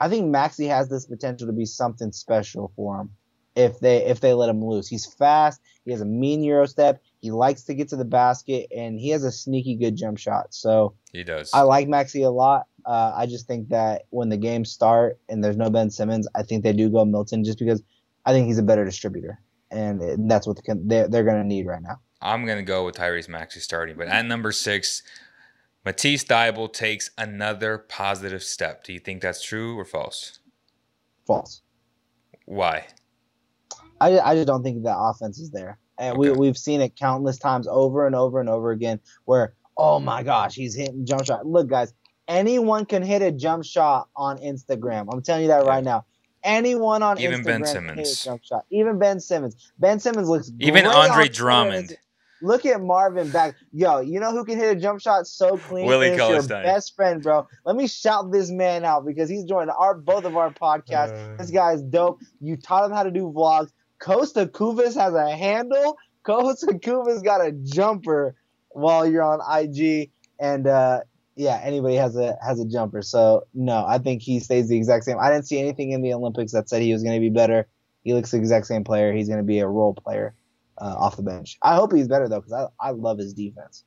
I 0.00 0.08
think 0.08 0.26
Maxey 0.26 0.66
has 0.66 0.88
this 0.88 1.06
potential 1.06 1.46
to 1.46 1.52
be 1.52 1.66
something 1.66 2.12
special 2.12 2.72
for 2.74 3.00
him 3.00 3.10
if 3.54 3.78
they 3.80 4.04
if 4.04 4.20
they 4.20 4.32
let 4.32 4.48
him 4.48 4.64
loose. 4.64 4.88
He's 4.88 5.06
fast. 5.06 5.60
He 5.84 5.90
has 5.92 6.00
a 6.00 6.06
mean 6.06 6.42
euro 6.42 6.66
step. 6.66 7.02
He 7.24 7.30
likes 7.30 7.62
to 7.62 7.74
get 7.74 7.88
to 7.88 7.96
the 7.96 8.04
basket, 8.04 8.66
and 8.70 9.00
he 9.00 9.08
has 9.08 9.24
a 9.24 9.32
sneaky 9.32 9.76
good 9.76 9.96
jump 9.96 10.18
shot. 10.18 10.52
So 10.52 10.92
he 11.10 11.24
does. 11.24 11.50
I 11.54 11.62
like 11.62 11.88
Maxey 11.88 12.22
a 12.22 12.30
lot. 12.30 12.66
Uh, 12.84 13.14
I 13.16 13.24
just 13.24 13.46
think 13.46 13.70
that 13.70 14.02
when 14.10 14.28
the 14.28 14.36
games 14.36 14.70
start 14.70 15.18
and 15.30 15.42
there's 15.42 15.56
no 15.56 15.70
Ben 15.70 15.88
Simmons, 15.88 16.28
I 16.34 16.42
think 16.42 16.62
they 16.62 16.74
do 16.74 16.90
go 16.90 17.02
Milton 17.06 17.42
just 17.42 17.58
because 17.58 17.82
I 18.26 18.32
think 18.32 18.46
he's 18.46 18.58
a 18.58 18.62
better 18.62 18.84
distributor, 18.84 19.40
and 19.70 20.30
that's 20.30 20.46
what 20.46 20.60
they're 20.66 21.08
they're 21.08 21.24
going 21.24 21.40
to 21.40 21.48
need 21.48 21.66
right 21.66 21.80
now. 21.80 21.98
I'm 22.20 22.44
gonna 22.44 22.62
go 22.62 22.84
with 22.84 22.96
Tyrese 22.96 23.30
Maxey 23.30 23.60
starting, 23.60 23.96
but 23.96 24.08
at 24.08 24.26
number 24.26 24.52
six, 24.52 25.02
Matisse 25.82 26.24
Thybulle 26.24 26.74
takes 26.74 27.10
another 27.16 27.78
positive 27.78 28.42
step. 28.42 28.84
Do 28.84 28.92
you 28.92 29.00
think 29.00 29.22
that's 29.22 29.42
true 29.42 29.78
or 29.78 29.86
false? 29.86 30.40
False. 31.26 31.62
Why? 32.44 32.86
I, 33.98 34.18
I 34.20 34.34
just 34.34 34.46
don't 34.46 34.62
think 34.62 34.82
that 34.84 34.98
offense 34.98 35.38
is 35.38 35.50
there, 35.50 35.78
and 35.98 36.16
we 36.16 36.30
Okay. 36.30 36.38
we've 36.38 36.58
seen 36.58 36.80
it 36.80 36.96
countless 36.96 37.38
times 37.38 37.66
over 37.68 38.06
and 38.06 38.14
over 38.14 38.40
and 38.40 38.48
over 38.48 38.70
again 38.70 39.00
where 39.24 39.54
oh 39.76 39.98
my 39.98 40.22
gosh 40.22 40.54
he's 40.54 40.74
hitting 40.74 41.04
jump 41.06 41.24
shot. 41.24 41.46
Look 41.46 41.68
guys, 41.68 41.92
anyone 42.28 42.84
can 42.86 43.02
hit 43.02 43.22
a 43.22 43.32
jump 43.32 43.64
shot 43.64 44.08
on 44.16 44.38
Instagram. 44.38 45.08
I'm 45.12 45.22
telling 45.22 45.42
you 45.42 45.48
that 45.48 45.64
right 45.66 45.84
now. 45.84 46.04
Anyone 46.42 47.02
on 47.02 47.18
Even 47.18 47.40
Instagram 47.40 47.44
Ben 47.44 47.62
can 47.64 47.64
hit 47.64 48.06
Simmons. 48.06 48.22
a 48.22 48.24
jump 48.24 48.44
shot. 48.44 48.64
Even 48.70 48.98
Ben 48.98 49.18
Simmons. 49.18 49.72
Ben 49.78 49.98
Simmons 49.98 50.28
looks 50.28 50.50
Even 50.58 50.84
great 50.84 50.94
Andre 50.94 51.08
on 51.10 51.16
Twitter. 51.16 51.32
Drummond. 51.32 51.96
Look 52.42 52.66
at 52.66 52.82
Marvin 52.82 53.30
back. 53.30 53.54
Yo, 53.72 54.00
you 54.00 54.20
know 54.20 54.30
who 54.30 54.44
can 54.44 54.58
hit 54.58 54.76
a 54.76 54.78
jump 54.78 55.00
shot 55.00 55.26
so 55.26 55.56
clean? 55.56 55.86
Willie 55.86 56.08
It's 56.08 56.18
your 56.18 56.42
best 56.42 56.94
friend, 56.94 57.22
bro. 57.22 57.46
Let 57.64 57.76
me 57.76 57.86
shout 57.86 58.30
this 58.30 58.50
man 58.50 58.84
out 58.84 59.06
because 59.06 59.30
he's 59.30 59.44
joined 59.44 59.70
our 59.70 59.94
both 59.94 60.24
of 60.26 60.36
our 60.36 60.50
podcasts. 60.52 61.32
Uh. 61.32 61.36
this 61.38 61.50
guy's 61.50 61.80
dope. 61.80 62.20
You 62.40 62.58
taught 62.58 62.84
him 62.84 62.92
how 62.94 63.02
to 63.04 63.10
do 63.10 63.32
vlogs. 63.34 63.70
Costa 63.98 64.46
Kuvas 64.46 64.94
has 64.94 65.14
a 65.14 65.34
handle. 65.34 65.96
Costa 66.24 66.66
Kuvas 66.74 67.22
got 67.22 67.44
a 67.44 67.52
jumper 67.52 68.34
while 68.70 69.06
you're 69.06 69.22
on 69.22 69.40
IG, 69.40 70.10
and 70.38 70.66
uh, 70.66 71.00
yeah, 71.36 71.60
anybody 71.62 71.94
has 71.96 72.16
a 72.16 72.36
has 72.44 72.60
a 72.60 72.66
jumper. 72.66 73.02
So 73.02 73.46
no, 73.54 73.84
I 73.86 73.98
think 73.98 74.22
he 74.22 74.40
stays 74.40 74.68
the 74.68 74.76
exact 74.76 75.04
same. 75.04 75.18
I 75.18 75.30
didn't 75.30 75.46
see 75.46 75.58
anything 75.58 75.90
in 75.90 76.02
the 76.02 76.12
Olympics 76.12 76.52
that 76.52 76.68
said 76.68 76.82
he 76.82 76.92
was 76.92 77.02
going 77.02 77.14
to 77.14 77.20
be 77.20 77.30
better. 77.30 77.68
He 78.02 78.12
looks 78.12 78.30
the 78.30 78.36
exact 78.36 78.66
same 78.66 78.84
player. 78.84 79.12
He's 79.12 79.28
going 79.28 79.38
to 79.38 79.44
be 79.44 79.60
a 79.60 79.66
role 79.66 79.94
player 79.94 80.34
uh, 80.78 80.94
off 80.98 81.16
the 81.16 81.22
bench. 81.22 81.56
I 81.62 81.74
hope 81.74 81.92
he's 81.92 82.08
better 82.08 82.28
though, 82.28 82.40
because 82.40 82.52
I 82.80 82.88
I 82.88 82.90
love 82.90 83.18
his 83.18 83.34
defense. 83.34 83.84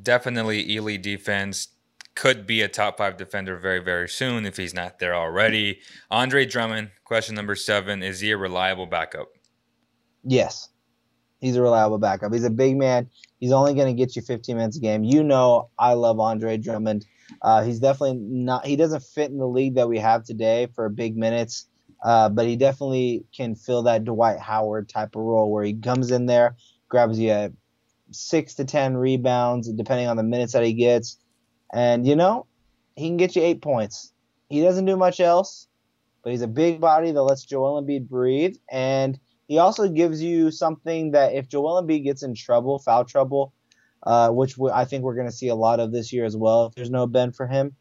Definitely 0.00 0.70
Ely 0.70 0.96
defense. 0.96 1.68
Could 2.14 2.46
be 2.46 2.60
a 2.60 2.68
top 2.68 2.98
five 2.98 3.16
defender 3.16 3.56
very, 3.56 3.78
very 3.78 4.08
soon 4.08 4.44
if 4.44 4.56
he's 4.56 4.74
not 4.74 4.98
there 4.98 5.14
already. 5.14 5.80
Andre 6.10 6.44
Drummond, 6.44 6.90
question 7.04 7.34
number 7.34 7.54
seven. 7.54 8.02
Is 8.02 8.20
he 8.20 8.30
a 8.30 8.36
reliable 8.36 8.86
backup? 8.86 9.28
Yes, 10.22 10.68
he's 11.40 11.56
a 11.56 11.62
reliable 11.62 11.98
backup. 11.98 12.32
He's 12.32 12.44
a 12.44 12.50
big 12.50 12.76
man. 12.76 13.08
He's 13.40 13.52
only 13.52 13.74
going 13.74 13.88
to 13.88 14.00
get 14.00 14.14
you 14.14 14.22
15 14.22 14.56
minutes 14.56 14.76
a 14.76 14.80
game. 14.80 15.04
You 15.04 15.24
know, 15.24 15.70
I 15.78 15.94
love 15.94 16.20
Andre 16.20 16.58
Drummond. 16.58 17.06
Uh, 17.40 17.62
he's 17.62 17.80
definitely 17.80 18.18
not. 18.20 18.66
He 18.66 18.76
doesn't 18.76 19.02
fit 19.02 19.30
in 19.30 19.38
the 19.38 19.48
league 19.48 19.74
that 19.76 19.88
we 19.88 19.98
have 19.98 20.24
today 20.24 20.68
for 20.74 20.88
big 20.88 21.16
minutes, 21.16 21.66
uh, 22.04 22.28
but 22.28 22.46
he 22.46 22.56
definitely 22.56 23.24
can 23.34 23.54
fill 23.54 23.82
that 23.84 24.04
Dwight 24.04 24.38
Howard 24.38 24.88
type 24.88 25.16
of 25.16 25.22
role 25.22 25.50
where 25.50 25.64
he 25.64 25.72
comes 25.72 26.10
in 26.10 26.26
there, 26.26 26.56
grabs 26.88 27.18
you 27.18 27.54
six 28.10 28.54
to 28.54 28.64
ten 28.64 28.96
rebounds, 28.96 29.70
depending 29.72 30.08
on 30.08 30.16
the 30.16 30.22
minutes 30.22 30.52
that 30.52 30.62
he 30.62 30.74
gets, 30.74 31.18
and 31.72 32.06
you 32.06 32.16
know, 32.16 32.46
he 32.96 33.08
can 33.08 33.16
get 33.16 33.36
you 33.36 33.42
eight 33.42 33.62
points. 33.62 34.12
He 34.48 34.62
doesn't 34.62 34.84
do 34.84 34.96
much 34.96 35.20
else, 35.20 35.66
but 36.22 36.30
he's 36.32 36.42
a 36.42 36.48
big 36.48 36.80
body 36.80 37.10
that 37.10 37.22
lets 37.22 37.44
Joel 37.44 37.82
Embiid 37.82 38.08
breathe, 38.08 38.56
and 38.70 39.18
he 39.48 39.58
also 39.58 39.88
gives 39.88 40.22
you 40.22 40.50
something 40.50 41.12
that 41.12 41.34
if 41.34 41.48
Joel 41.48 41.82
Embiid 41.82 42.04
gets 42.04 42.22
in 42.22 42.34
trouble, 42.34 42.78
foul 42.78 43.04
trouble, 43.04 43.52
uh, 44.02 44.30
which 44.30 44.56
we, 44.56 44.70
I 44.70 44.84
think 44.84 45.04
we're 45.04 45.14
going 45.14 45.28
to 45.28 45.32
see 45.32 45.48
a 45.48 45.54
lot 45.54 45.80
of 45.80 45.92
this 45.92 46.12
year 46.12 46.24
as 46.24 46.36
well, 46.36 46.66
if 46.66 46.74
there's 46.74 46.90
no 46.90 47.06
Ben 47.06 47.32
for 47.32 47.46
him, 47.46 47.76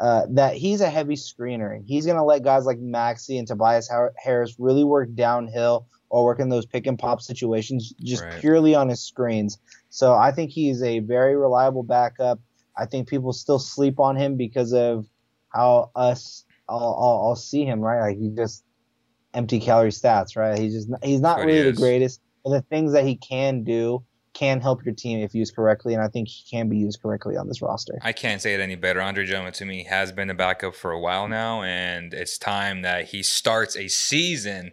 uh, 0.00 0.26
that 0.30 0.56
he's 0.56 0.80
a 0.80 0.88
heavy 0.90 1.14
screener. 1.14 1.82
He's 1.84 2.06
going 2.06 2.16
to 2.16 2.24
let 2.24 2.42
guys 2.42 2.64
like 2.64 2.78
Maxey 2.78 3.38
and 3.38 3.46
Tobias 3.46 3.90
Harris 4.16 4.56
really 4.58 4.84
work 4.84 5.14
downhill 5.14 5.86
or 6.08 6.24
work 6.24 6.40
in 6.40 6.48
those 6.48 6.66
pick 6.66 6.86
and 6.86 6.98
pop 6.98 7.20
situations 7.20 7.92
just 8.02 8.24
Right. 8.24 8.40
purely 8.40 8.74
on 8.74 8.88
his 8.88 9.00
screens. 9.04 9.58
So 9.90 10.14
I 10.14 10.32
think 10.32 10.50
he's 10.50 10.82
a 10.82 11.00
very 11.00 11.36
reliable 11.36 11.82
backup. 11.82 12.40
I 12.76 12.86
think 12.86 13.08
people 13.08 13.32
still 13.32 13.58
sleep 13.58 14.00
on 14.00 14.16
him 14.16 14.36
because 14.36 14.72
of 14.72 15.06
how 15.48 15.90
us 15.94 16.44
all, 16.68 16.94
all, 16.94 17.20
all 17.26 17.36
see 17.36 17.64
him, 17.64 17.80
right? 17.80 18.00
Like 18.00 18.18
he 18.18 18.30
just 18.30 18.64
empty 19.34 19.60
calorie 19.60 19.90
stats, 19.90 20.36
right? 20.36 20.58
He's 20.58 20.72
just 20.74 20.88
he's 21.02 21.20
not 21.20 21.36
That's 21.36 21.46
what 21.46 21.52
he 21.52 21.60
really 21.60 21.70
the 21.72 21.76
greatest, 21.76 22.20
but 22.44 22.50
the 22.50 22.62
things 22.62 22.92
that 22.92 23.04
he 23.04 23.16
can 23.16 23.64
do 23.64 24.04
can 24.34 24.60
help 24.60 24.84
your 24.84 24.94
team 24.94 25.18
if 25.18 25.34
used 25.34 25.54
correctly, 25.54 25.92
and 25.92 26.02
I 26.02 26.08
think 26.08 26.28
he 26.28 26.42
can 26.50 26.68
be 26.68 26.78
used 26.78 27.02
correctly 27.02 27.36
on 27.36 27.48
this 27.48 27.60
roster. 27.60 27.98
I 28.02 28.12
can't 28.12 28.40
say 28.40 28.54
it 28.54 28.60
any 28.60 28.76
better. 28.76 29.00
Andre 29.00 29.26
Drummond 29.26 29.54
to 29.56 29.66
me 29.66 29.84
has 29.84 30.10
been 30.10 30.30
a 30.30 30.34
backup 30.34 30.74
for 30.74 30.90
a 30.90 30.98
while 30.98 31.28
now, 31.28 31.62
and 31.62 32.14
it's 32.14 32.38
time 32.38 32.82
that 32.82 33.08
he 33.08 33.22
starts 33.22 33.76
a 33.76 33.88
season 33.88 34.72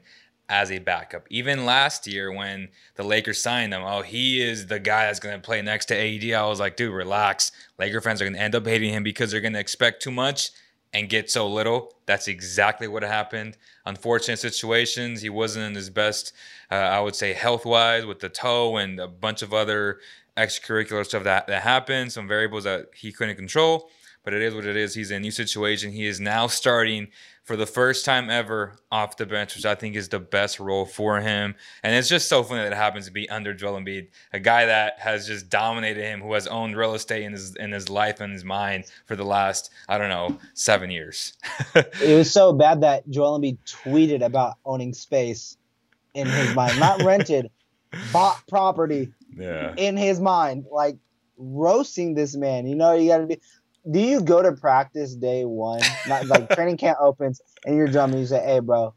as 0.49 0.71
a 0.71 0.79
backup. 0.79 1.27
Even 1.29 1.65
last 1.65 2.07
year 2.07 2.31
when 2.31 2.67
the 2.95 3.03
Lakers 3.03 3.41
signed 3.41 3.73
him, 3.73 3.83
oh, 3.83 4.01
he 4.01 4.41
is 4.41 4.65
the 4.65 4.79
guy 4.79 5.05
that's 5.05 5.19
going 5.19 5.35
to 5.35 5.41
play 5.41 5.61
next 5.61 5.85
to 5.85 5.95
AD. 5.95 6.33
I 6.33 6.47
was 6.47 6.59
like, 6.59 6.75
dude, 6.75 6.93
relax. 6.93 7.51
Laker 7.77 8.01
fans 8.01 8.21
are 8.21 8.25
going 8.25 8.33
to 8.33 8.41
end 8.41 8.55
up 8.55 8.65
hating 8.65 8.93
him 8.93 9.03
because 9.03 9.31
they're 9.31 9.41
going 9.41 9.53
to 9.53 9.59
expect 9.59 10.01
too 10.01 10.11
much 10.11 10.49
and 10.91 11.07
get 11.07 11.29
so 11.29 11.47
little. 11.47 11.93
That's 12.07 12.27
exactly 12.27 12.87
what 12.87 13.03
happened. 13.03 13.57
Unfortunate 13.85 14.37
situations. 14.37 15.21
He 15.21 15.29
wasn't 15.29 15.65
in 15.65 15.75
his 15.75 15.91
best, 15.91 16.33
uh, 16.71 16.75
I 16.75 16.99
would 16.99 17.15
say, 17.15 17.33
health 17.33 17.65
wise 17.65 18.05
with 18.05 18.19
the 18.19 18.29
toe 18.29 18.77
and 18.77 18.99
a 18.99 19.07
bunch 19.07 19.43
of 19.43 19.53
other 19.53 19.99
extracurricular 20.35 21.05
stuff 21.05 21.23
that, 21.25 21.47
that 21.47 21.61
happened, 21.61 22.11
some 22.11 22.27
variables 22.27 22.63
that 22.63 22.87
he 22.95 23.11
couldn't 23.11 23.35
control. 23.35 23.91
But 24.23 24.33
it 24.33 24.41
is 24.41 24.53
what 24.53 24.65
it 24.65 24.75
is. 24.75 24.93
He's 24.93 25.11
in 25.11 25.17
a 25.17 25.19
new 25.19 25.31
situation. 25.31 25.91
He 25.91 26.05
is 26.05 26.19
now 26.19 26.47
starting 26.47 27.07
for 27.49 27.55
the 27.55 27.65
first 27.65 28.05
time 28.05 28.29
ever 28.29 28.75
off 28.91 29.17
the 29.17 29.25
bench, 29.25 29.55
which 29.55 29.65
I 29.65 29.73
think 29.73 29.95
is 29.95 30.09
the 30.09 30.19
best 30.19 30.59
role 30.59 30.85
for 30.85 31.19
him. 31.19 31.55
And 31.81 31.95
it's 31.95 32.07
just 32.07 32.29
so 32.29 32.43
funny 32.43 32.61
that 32.61 32.73
it 32.73 32.75
happens 32.75 33.05
to 33.07 33.11
be 33.11 33.27
under 33.27 33.55
Joel 33.55 33.79
Embiid, 33.79 34.09
a 34.33 34.39
guy 34.39 34.67
that 34.67 34.99
has 34.99 35.25
just 35.25 35.49
dominated 35.49 36.03
him, 36.03 36.21
who 36.21 36.33
has 36.33 36.45
owned 36.45 36.77
real 36.77 36.93
estate 36.93 37.23
in 37.23 37.31
his 37.31 37.55
in 37.55 37.71
his 37.71 37.89
life 37.89 38.19
and 38.19 38.31
his 38.31 38.43
mind 38.43 38.85
for 39.07 39.15
the 39.15 39.23
last 39.23 39.71
I 39.87 39.97
don't 39.97 40.09
know 40.09 40.37
seven 40.53 40.91
years. 40.91 41.33
It 41.75 42.15
was 42.15 42.31
so 42.31 42.53
bad 42.53 42.81
that 42.81 43.09
Joel 43.09 43.39
Embiid 43.39 43.57
tweeted 43.65 44.23
about 44.23 44.57
owning 44.63 44.93
space 44.93 45.57
in 46.13 46.27
his 46.27 46.53
mind, 46.53 46.79
not 46.79 47.01
rented, 47.01 47.49
bought 48.13 48.45
property 48.47 49.11
yeah. 49.35 49.73
in 49.75 49.97
his 49.97 50.19
mind, 50.19 50.65
like 50.71 50.97
roasting 51.37 52.13
this 52.13 52.35
man. 52.35 52.67
You 52.67 52.75
know, 52.75 52.93
you 52.93 53.09
got 53.09 53.19
to 53.19 53.25
be. 53.25 53.39
Do 53.89 53.99
you 53.99 54.21
go 54.21 54.41
to 54.41 54.51
practice 54.53 55.15
day 55.15 55.45
one, 55.45 55.81
not 56.07 56.27
like 56.27 56.49
training 56.55 56.77
camp 56.77 56.97
opens, 57.01 57.41
and 57.65 57.75
you're 57.75 57.87
drumming? 57.87 58.19
You 58.19 58.25
say, 58.25 58.43
"Hey, 58.43 58.59
bro, 58.59 58.93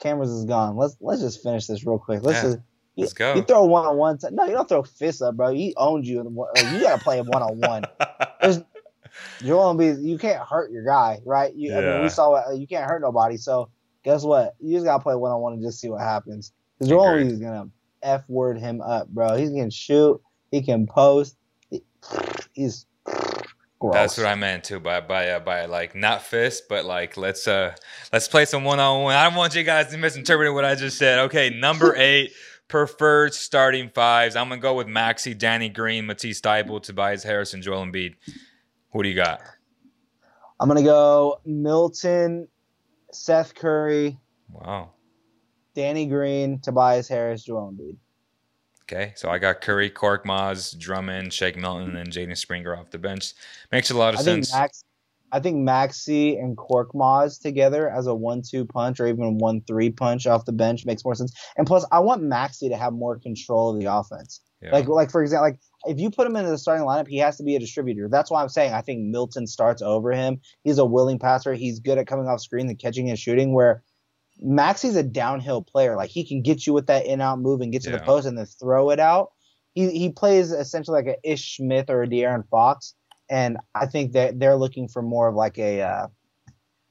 cameras 0.00 0.30
is 0.30 0.44
gone. 0.44 0.76
Let's 0.76 0.96
let's 1.00 1.20
just 1.20 1.42
finish 1.42 1.66
this 1.66 1.84
real 1.86 1.98
quick. 1.98 2.22
Let's 2.22 2.38
Yeah, 2.38 2.42
just." 2.50 2.58
You, 2.96 3.02
let's 3.04 3.12
go. 3.12 3.34
You 3.34 3.42
throw 3.42 3.64
one 3.64 3.86
on 3.86 3.96
one. 3.96 4.18
No, 4.32 4.44
you 4.46 4.52
don't 4.52 4.68
throw 4.68 4.82
fists 4.82 5.22
up, 5.22 5.36
bro. 5.36 5.52
He 5.54 5.72
owns 5.76 6.08
you. 6.08 6.18
in 6.18 6.24
the 6.24 6.30
like, 6.30 6.66
you 6.72 6.80
got 6.80 6.98
to 6.98 6.98
play 6.98 7.20
one 7.20 7.42
on 7.42 7.56
one. 7.58 7.84
There's 8.40 8.58
Joel 9.40 9.74
Embiid. 9.74 10.02
You 10.02 10.18
can't 10.18 10.42
hurt 10.44 10.72
your 10.72 10.84
guy, 10.84 11.20
right? 11.24 11.54
You, 11.54 11.72
I 11.74 11.76
mean, 11.76 11.84
Yeah. 11.84 12.02
we 12.02 12.08
saw 12.08 12.32
uh, 12.34 12.52
you 12.52 12.66
can't 12.66 12.90
hurt 12.90 13.00
nobody. 13.00 13.36
So 13.36 13.70
guess 14.04 14.24
what? 14.24 14.56
You 14.60 14.74
just 14.74 14.84
gotta 14.84 15.00
play 15.02 15.14
one 15.14 15.30
on 15.30 15.40
one 15.40 15.52
and 15.52 15.62
just 15.62 15.80
see 15.80 15.88
what 15.88 16.00
happens. 16.00 16.52
Because 16.78 16.90
Joel. 16.90 17.06
Embiid 17.06 17.30
is 17.30 17.38
gonna 17.38 17.68
f 18.02 18.28
word 18.28 18.58
him 18.58 18.80
up, 18.80 19.08
bro. 19.08 19.36
He 19.36 19.46
can 19.46 19.70
shoot. 19.70 20.20
He 20.50 20.62
can 20.62 20.86
post. 20.88 21.36
He- 21.70 21.84
he's 22.52 22.84
gross. 23.78 23.94
That's 23.94 24.18
what 24.18 24.26
I 24.26 24.34
meant 24.34 24.64
too 24.64 24.80
by 24.80 25.00
by 25.00 25.30
uh, 25.30 25.40
by 25.40 25.66
like 25.66 25.94
not 25.94 26.22
fist, 26.22 26.64
but 26.68 26.84
like 26.84 27.16
let's 27.16 27.46
uh 27.48 27.74
let's 28.12 28.28
play 28.28 28.44
some 28.44 28.64
one 28.64 28.80
on 28.80 29.02
one. 29.02 29.14
I 29.14 29.24
don't 29.24 29.34
want 29.34 29.54
you 29.54 29.62
guys 29.62 29.88
to 29.88 29.98
misinterpret 29.98 30.52
what 30.54 30.64
I 30.64 30.74
just 30.74 30.98
said. 30.98 31.18
Okay, 31.20 31.50
number 31.50 31.94
eight, 31.96 32.32
preferred 32.68 33.34
starting 33.34 33.90
fives. 33.90 34.36
I'm 34.36 34.48
gonna 34.48 34.60
go 34.60 34.74
with 34.74 34.86
Maxey, 34.88 35.34
Danny 35.34 35.68
Green, 35.68 36.06
Matisse 36.06 36.40
Thybulle, 36.40 36.82
Tobias 36.82 37.22
Harris, 37.22 37.54
and 37.54 37.62
Joel 37.62 37.84
Embiid. 37.84 38.14
Who 38.92 39.02
do 39.02 39.08
you 39.08 39.14
got? 39.14 39.40
I'm 40.60 40.68
gonna 40.68 40.82
go 40.82 41.40
Milton, 41.44 42.48
Seth 43.12 43.54
Curry, 43.54 44.18
Wow. 44.50 44.90
Danny 45.74 46.06
Green, 46.06 46.58
Tobias 46.58 47.06
Harris, 47.06 47.44
Joel 47.44 47.72
Embiid. 47.72 47.96
Okay, 48.90 49.12
so 49.16 49.28
I 49.28 49.38
got 49.38 49.60
Curry, 49.60 49.90
Korkmaz, 49.90 50.78
Drummond, 50.78 51.34
Shake 51.34 51.56
Milton, 51.56 51.94
and 51.96 52.10
Jaden 52.10 52.36
Springer 52.36 52.74
off 52.74 52.90
the 52.90 52.98
bench. 52.98 53.34
Makes 53.70 53.90
a 53.90 53.96
lot 53.98 54.14
of 54.14 54.20
I 54.20 54.22
think 54.22 54.46
sense. 54.46 54.54
Max, 54.54 54.84
I 55.30 55.40
think 55.40 55.58
Maxey 55.58 56.38
and 56.38 56.56
Korkmaz 56.56 57.38
together 57.38 57.90
as 57.90 58.06
a 58.06 58.14
one-two 58.14 58.64
punch 58.64 58.98
or 58.98 59.06
even 59.06 59.36
one-three 59.36 59.90
punch 59.90 60.26
off 60.26 60.46
the 60.46 60.52
bench 60.52 60.86
makes 60.86 61.04
more 61.04 61.14
sense. 61.14 61.34
And 61.58 61.66
plus, 61.66 61.84
I 61.92 61.98
want 61.98 62.22
Maxey 62.22 62.70
to 62.70 62.78
have 62.78 62.94
more 62.94 63.18
control 63.18 63.74
of 63.74 63.78
the 63.78 63.92
offense. 63.92 64.40
Yeah. 64.62 64.72
Like, 64.72 64.88
like 64.88 65.10
for 65.10 65.22
example, 65.22 65.44
like 65.44 65.60
if 65.84 66.00
you 66.00 66.10
put 66.10 66.26
him 66.26 66.34
into 66.34 66.50
the 66.50 66.56
starting 66.56 66.86
lineup, 66.86 67.08
he 67.08 67.18
has 67.18 67.36
to 67.36 67.42
be 67.42 67.56
a 67.56 67.60
distributor. 67.60 68.08
That's 68.08 68.30
why 68.30 68.42
I'm 68.42 68.48
saying 68.48 68.72
I 68.72 68.80
think 68.80 69.00
Milton 69.00 69.46
starts 69.46 69.82
over 69.82 70.12
him. 70.12 70.40
He's 70.64 70.78
a 70.78 70.84
willing 70.86 71.18
passer. 71.18 71.52
He's 71.52 71.78
good 71.78 71.98
at 71.98 72.06
coming 72.06 72.26
off 72.26 72.40
screen 72.40 72.68
and 72.68 72.78
catching 72.78 73.10
and 73.10 73.18
shooting. 73.18 73.52
Where 73.52 73.82
Maxey's 74.40 74.96
a 74.96 75.02
downhill 75.02 75.62
player. 75.62 75.96
Like 75.96 76.10
he 76.10 76.24
can 76.24 76.42
get 76.42 76.66
you 76.66 76.72
with 76.72 76.86
that 76.86 77.06
in-out 77.06 77.40
move 77.40 77.60
and 77.60 77.72
get 77.72 77.82
to 77.82 77.90
the 77.90 77.98
post 77.98 78.26
and 78.26 78.38
then 78.38 78.46
throw 78.46 78.90
it 78.90 79.00
out. 79.00 79.32
He 79.74 79.90
he 79.90 80.10
plays 80.10 80.52
essentially 80.52 81.02
like 81.02 81.16
a 81.16 81.32
Ish 81.32 81.56
Smith 81.56 81.90
or 81.90 82.02
a 82.02 82.06
De'Aaron 82.06 82.48
Fox, 82.48 82.94
and 83.28 83.58
I 83.74 83.86
think 83.86 84.12
that 84.12 84.38
they're 84.38 84.56
looking 84.56 84.88
for 84.88 85.02
more 85.02 85.28
of 85.28 85.34
like 85.34 85.58
a. 85.58 85.82
Uh, 85.82 86.06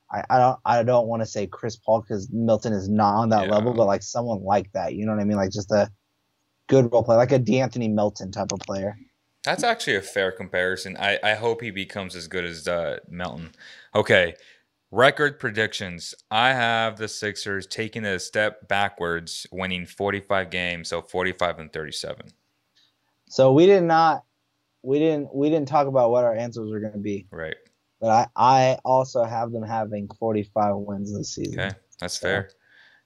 I, 0.10 0.24
I 0.30 0.39
don't 0.39 0.60
I 0.66 0.84
don't 0.84 1.08
want 1.08 1.22
to 1.22 1.25
say 1.25 1.48
Chris 1.48 1.75
Paul 1.75 2.01
because 2.01 2.30
Milton 2.32 2.72
is 2.74 2.88
not 2.88 3.16
on 3.16 3.30
that 3.30 3.46
Yeah. 3.46 3.56
level, 3.56 3.74
but 3.74 3.88
like 3.88 4.04
someone 4.04 4.42
like 4.44 4.72
that. 4.74 4.94
You 4.94 5.06
know 5.06 5.12
what 5.13 5.22
I 5.22 5.25
mean? 5.25 5.38
Like 5.38 5.51
just 5.51 5.72
a 5.72 5.92
good 6.68 6.92
role 6.92 7.04
player, 7.04 7.18
like 7.18 7.32
a 7.34 7.39
De'Anthony 7.39 7.92
Melton 7.92 8.32
type 8.32 8.51
of 8.51 8.60
player. 8.60 8.98
That's 9.44 9.63
actually 9.63 9.96
a 9.96 10.01
fair 10.01 10.32
comparison. 10.32 10.98
I, 10.98 11.20
I 11.24 11.36
hope 11.36 11.62
he 11.62 11.72
becomes 11.72 12.16
as 12.16 12.27
good 12.27 12.44
as 12.44 12.68
uh, 12.68 13.00
Melton. 13.10 13.51
Okay, 13.96 14.36
record 14.91 15.39
predictions. 15.39 16.13
I 16.32 16.53
have 16.53 16.98
the 16.98 17.08
Sixers 17.08 17.67
taking 17.67 18.06
a 18.06 18.20
step 18.20 18.67
backwards, 18.67 19.48
winning 19.51 19.86
45 19.86 20.50
games, 20.50 20.89
so 20.89 21.01
45 21.01 21.60
and 21.60 21.74
37. 21.74 22.27
So 23.29 23.51
we 23.51 23.65
did 23.65 23.84
not 23.84 24.24
we 24.84 25.00
didn't 25.00 25.34
we 25.36 25.50
didn't 25.50 25.67
talk 25.67 25.88
about 25.88 26.12
what 26.12 26.24
our 26.24 26.34
answers 26.34 26.72
were 26.72 26.79
going 26.79 26.94
to 26.94 27.00
be. 27.00 27.27
Right. 27.32 27.56
But 28.00 28.10
I 28.10 28.27
I 28.36 28.79
also 28.86 29.24
have 29.24 29.51
them 29.51 29.63
having 29.63 30.08
45 30.20 30.75
wins 30.77 31.15
this 31.15 31.34
season. 31.34 31.60
Okay, 31.60 31.75
that's 32.00 32.17
fair. 32.17 32.51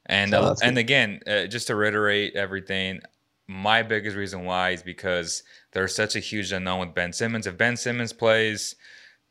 And 0.05 0.31
So 0.31 0.41
uh, 0.41 0.55
and 0.61 0.77
again, 0.77 1.21
uh, 1.25 1.45
just 1.45 1.67
to 1.67 1.75
reiterate 1.75 2.35
everything, 2.35 3.01
my 3.47 3.83
biggest 3.83 4.15
reason 4.15 4.45
why 4.45 4.71
is 4.71 4.83
because 4.83 5.43
there's 5.71 5.95
such 5.95 6.15
a 6.15 6.19
huge 6.19 6.51
unknown 6.51 6.81
with 6.81 6.93
Ben 6.93 7.13
Simmons. 7.13 7.47
If 7.47 7.57
Ben 7.57 7.77
Simmons 7.77 8.13
plays, 8.13 8.75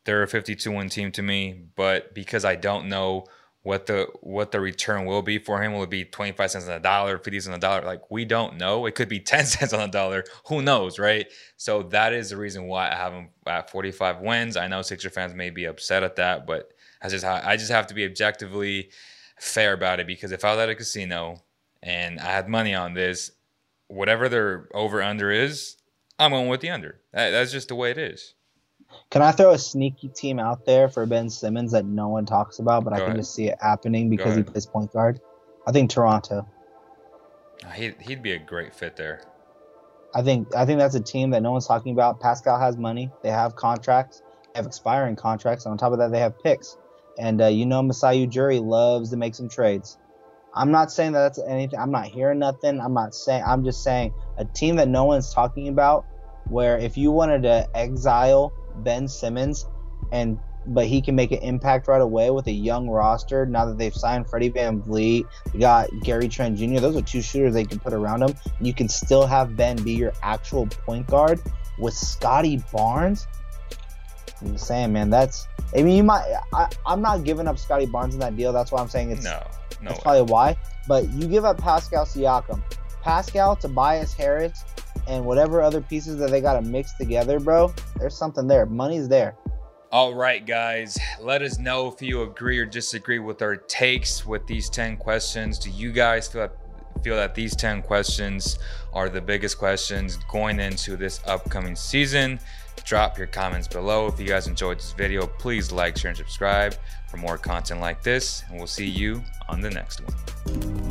they're 0.05 0.23
a 0.23 0.29
52 0.29 0.71
win 0.71 0.89
team 0.89 1.13
to 1.13 1.23
me. 1.23 1.65
But 1.77 2.15
because 2.15 2.45
I 2.45 2.57
don't 2.57 2.89
know 2.89 3.27
what 3.63 3.87
the 3.87 4.09
what 4.23 4.53
the 4.53 4.61
return 4.61 5.05
will 5.05 5.23
be 5.23 5.39
for 5.39 5.63
him, 5.63 5.73
will 5.73 5.83
it 5.83 5.91
be 5.91 6.05
25 6.05 6.51
cents 6.51 6.65
on 6.67 6.75
the 6.75 6.81
dollar, 6.81 7.19
50 7.19 7.41
cents 7.41 7.47
on 7.53 7.61
the 7.61 7.67
dollar? 7.67 7.83
Like 7.83 8.11
we 8.11 8.25
don't 8.25 8.57
know. 8.57 8.87
It 8.87 8.95
could 8.95 9.09
be 9.09 9.21
10 9.21 9.47
cents 9.47 9.73
on 9.73 9.81
the 9.81 9.87
dollar. 9.89 10.25
Who 10.47 10.63
knows, 10.63 10.99
right? 10.99 11.27
So 11.57 11.83
that 11.85 12.13
is 12.13 12.31
the 12.31 12.37
reason 12.37 12.67
why 12.67 12.91
I 12.91 12.95
have 12.95 13.13
him 13.13 13.29
at 13.47 13.71
45 13.71 14.21
wins. 14.21 14.57
I 14.57 14.69
know 14.69 14.83
Sixer 14.83 15.11
fans 15.11 15.35
may 15.35 15.51
be 15.51 15.67
upset 15.67 16.03
at 16.03 16.17
that, 16.17 16.47
but 16.47 16.73
I 17.03 17.09
just 17.09 17.25
I 17.25 17.57
just 17.57 17.71
have 17.71 17.87
to 17.89 17.95
be 17.95 18.05
objectively 18.05 18.91
fair 19.39 19.73
about 19.73 20.01
it 20.01 20.07
because 20.07 20.33
if 20.33 20.45
I 20.45 20.51
was 20.51 20.61
at 20.61 20.69
a 20.69 20.75
casino 20.75 21.43
and 21.83 22.21
I 22.21 22.27
had 22.27 22.49
money 22.49 22.75
on 22.75 22.95
this, 22.95 23.33
whatever 23.89 24.29
their 24.29 24.69
over 24.75 25.03
under 25.03 25.31
is, 25.31 25.77
I'm 26.19 26.33
going 26.33 26.49
with 26.49 26.61
the 26.61 26.71
under. 26.71 27.01
That's 27.13 27.53
just 27.53 27.69
the 27.69 27.75
way 27.75 27.91
it 27.91 27.99
is. 27.99 28.35
Can 29.11 29.23
I 29.23 29.33
throw 29.33 29.51
a 29.51 29.59
sneaky 29.59 30.09
team 30.09 30.39
out 30.39 30.65
there 30.65 30.89
for 30.89 31.05
Ben 31.07 31.31
Simmons 31.31 31.73
that 31.73 31.85
no 31.85 32.09
one 32.09 32.27
talks 32.27 32.59
about, 32.59 32.85
but 32.85 32.93
I 32.93 32.97
can 32.97 33.07
ahead. 33.07 33.17
just 33.17 33.35
see 33.35 33.49
it 33.49 33.59
happening 33.61 34.09
because 34.09 34.37
he 34.37 34.43
plays 34.43 34.67
point 34.67 34.93
guard? 34.93 35.21
I 35.67 35.73
think 35.73 35.91
Toronto. 35.91 36.47
He, 37.75 37.93
he'd 38.01 38.23
be 38.23 38.33
a 38.33 38.39
great 38.39 38.75
fit 38.75 38.97
there. 38.97 39.23
I 40.15 40.23
think 40.23 40.55
I 40.55 40.67
think 40.67 40.79
that's 40.79 40.95
a 40.95 41.01
team 41.01 41.31
that 41.31 41.43
no 41.43 41.53
one's 41.53 41.67
talking 41.67 41.93
about. 41.93 42.21
Pascal 42.21 42.59
has 42.59 42.77
money. 42.77 43.11
They 43.23 43.31
have 43.31 43.55
contracts. 43.55 44.23
They 44.53 44.59
have 44.59 44.67
expiring 44.67 45.17
contracts. 45.17 45.65
And 45.65 45.73
on 45.73 45.79
top 45.79 45.93
of 45.93 45.99
that, 45.99 46.11
they 46.11 46.19
have 46.19 46.39
picks. 46.43 46.77
And 47.19 47.41
uh, 47.41 47.47
you 47.47 47.67
know, 47.67 47.83
Masai 47.83 48.27
Ujiri 48.27 48.65
loves 48.65 49.11
to 49.11 49.17
make 49.17 49.35
some 49.35 49.49
trades. 49.49 49.99
I'm 50.53 50.73
not 50.73 50.91
saying 50.91 51.13
that 51.13 51.21
that's 51.21 51.39
anything. 51.39 51.79
I'm 51.79 51.93
not 51.93 52.07
hearing 52.07 52.41
nothing. 52.41 52.81
I'm 52.81 52.95
not 52.95 53.15
saying. 53.15 53.45
I'm 53.47 53.65
just 53.65 53.85
saying 53.85 54.13
a 54.37 54.45
team 54.45 54.77
that 54.77 54.89
no 54.89 55.05
one's 55.05 55.33
talking 55.33 55.69
about. 55.69 56.07
Where 56.45 56.79
if 56.79 56.97
you 56.97 57.13
wanted 57.13 57.43
to 57.43 57.69
exile 57.75 58.53
Ben 58.83 59.09
Simmons, 59.09 59.67
and 60.13 60.39
but 60.67 60.87
he 60.87 61.01
can 61.01 61.15
make 61.15 61.33
an 61.33 61.39
impact 61.39 61.89
right 61.89 62.01
away 62.01 62.31
with 62.31 62.47
a 62.47 62.53
young 62.53 62.89
roster. 62.89 63.47
Now 63.47 63.65
that 63.67 63.79
they've 63.79 63.95
signed 63.95 64.29
Freddie 64.29 64.51
VanVleet, 64.51 65.27
they 65.53 65.59
got 65.59 65.89
Gary 66.03 66.29
Trent 66.29 66.59
Jr. 66.59 66.81
Those 66.81 66.97
are 66.97 67.03
two 67.03 67.23
shooters 67.23 67.55
they 67.55 67.65
can 67.65 67.79
put 67.79 67.93
around 67.93 68.23
him. 68.23 68.35
You 68.61 68.75
can 68.75 68.89
still 68.89 69.27
have 69.27 69.57
Ben 69.57 69.83
be 69.83 69.93
your 69.93 70.13
actual 70.23 70.67
point 70.67 71.07
guard 71.07 71.41
with 71.79 71.95
Scottie 71.95 72.63
Barnes. 72.73 73.27
I'm 74.43 74.59
saying, 74.59 74.93
man. 74.93 75.11
That's. 75.11 75.47
I 75.77 75.83
mean, 75.83 75.97
you 75.97 76.05
might. 76.05 76.25
I, 76.53 76.69
I'm 76.87 77.03
not 77.03 77.25
giving 77.25 77.47
up 77.47 77.59
Scottie 77.59 77.87
Barnes 77.87 78.15
in 78.15 78.21
that 78.21 78.37
deal. 78.37 78.53
That's 78.53 78.73
why 78.73 78.81
I'm 78.81 78.89
saying 78.89 79.11
it's. 79.11 79.25
No, 79.25 79.43
no. 79.81 79.89
That's 79.89 79.99
way. 79.99 80.03
probably 80.03 80.33
why. 80.33 80.57
But 80.89 81.11
you 81.13 81.27
give 81.27 81.45
up 81.45 81.59
Pascal 81.59 82.05
Siakam, 82.05 82.63
Pascal, 83.03 83.57
Tobias 83.57 84.13
Harris, 84.13 84.65
and 85.11 85.25
whatever 85.25 85.61
other 85.61 85.81
pieces 85.81 86.17
that 86.19 86.31
they 86.31 86.41
got 86.41 86.55
to 86.55 86.63
mix 86.63 86.93
together, 86.93 87.41
bro. 87.41 87.75
There's 87.99 88.17
something 88.17 88.47
there. 88.47 88.65
Money's 88.65 89.09
there. 89.09 89.37
All 89.91 90.15
right, 90.15 90.47
guys. 90.47 90.97
Let 91.21 91.43
us 91.43 91.59
know 91.59 91.89
if 91.89 92.01
you 92.01 92.23
agree 92.23 92.59
or 92.59 92.65
disagree 92.65 93.19
with 93.19 93.43
our 93.43 93.57
takes 93.57 94.25
with 94.25 94.47
these 94.47 94.71
10 94.71 94.97
questions. 94.99 95.59
Do 95.59 95.69
you 95.71 95.91
guys 95.91 96.29
feel 96.29 96.43
that, 96.43 96.53
feel 97.03 97.17
that 97.17 97.35
these 97.35 97.57
10 97.57 97.83
questions 97.83 98.61
are 98.93 99.09
the 99.09 99.21
biggest 99.21 99.59
questions 99.59 100.17
going 100.31 100.61
into 100.61 100.97
this 100.97 101.21
upcoming 101.27 101.75
season? 101.75 102.39
Drop 102.85 103.19
your 103.19 103.27
comments 103.27 103.67
below. 103.67 104.07
If 104.07 104.21
you 104.21 104.29
guys 104.29 104.47
enjoyed 104.47 104.79
this 104.79 104.93
video, 104.93 105.27
please 105.27 105.73
like, 105.73 105.97
share, 105.97 106.11
and 106.11 106.17
subscribe 106.17 106.77
for 107.09 107.17
more 107.17 107.37
content 107.37 107.81
like 107.81 108.01
this. 108.03 108.45
And 108.49 108.59
we'll 108.59 108.69
see 108.69 108.87
you 108.87 109.23
on 109.49 109.61
the 109.61 109.71
next 109.71 110.03
one. 110.03 110.90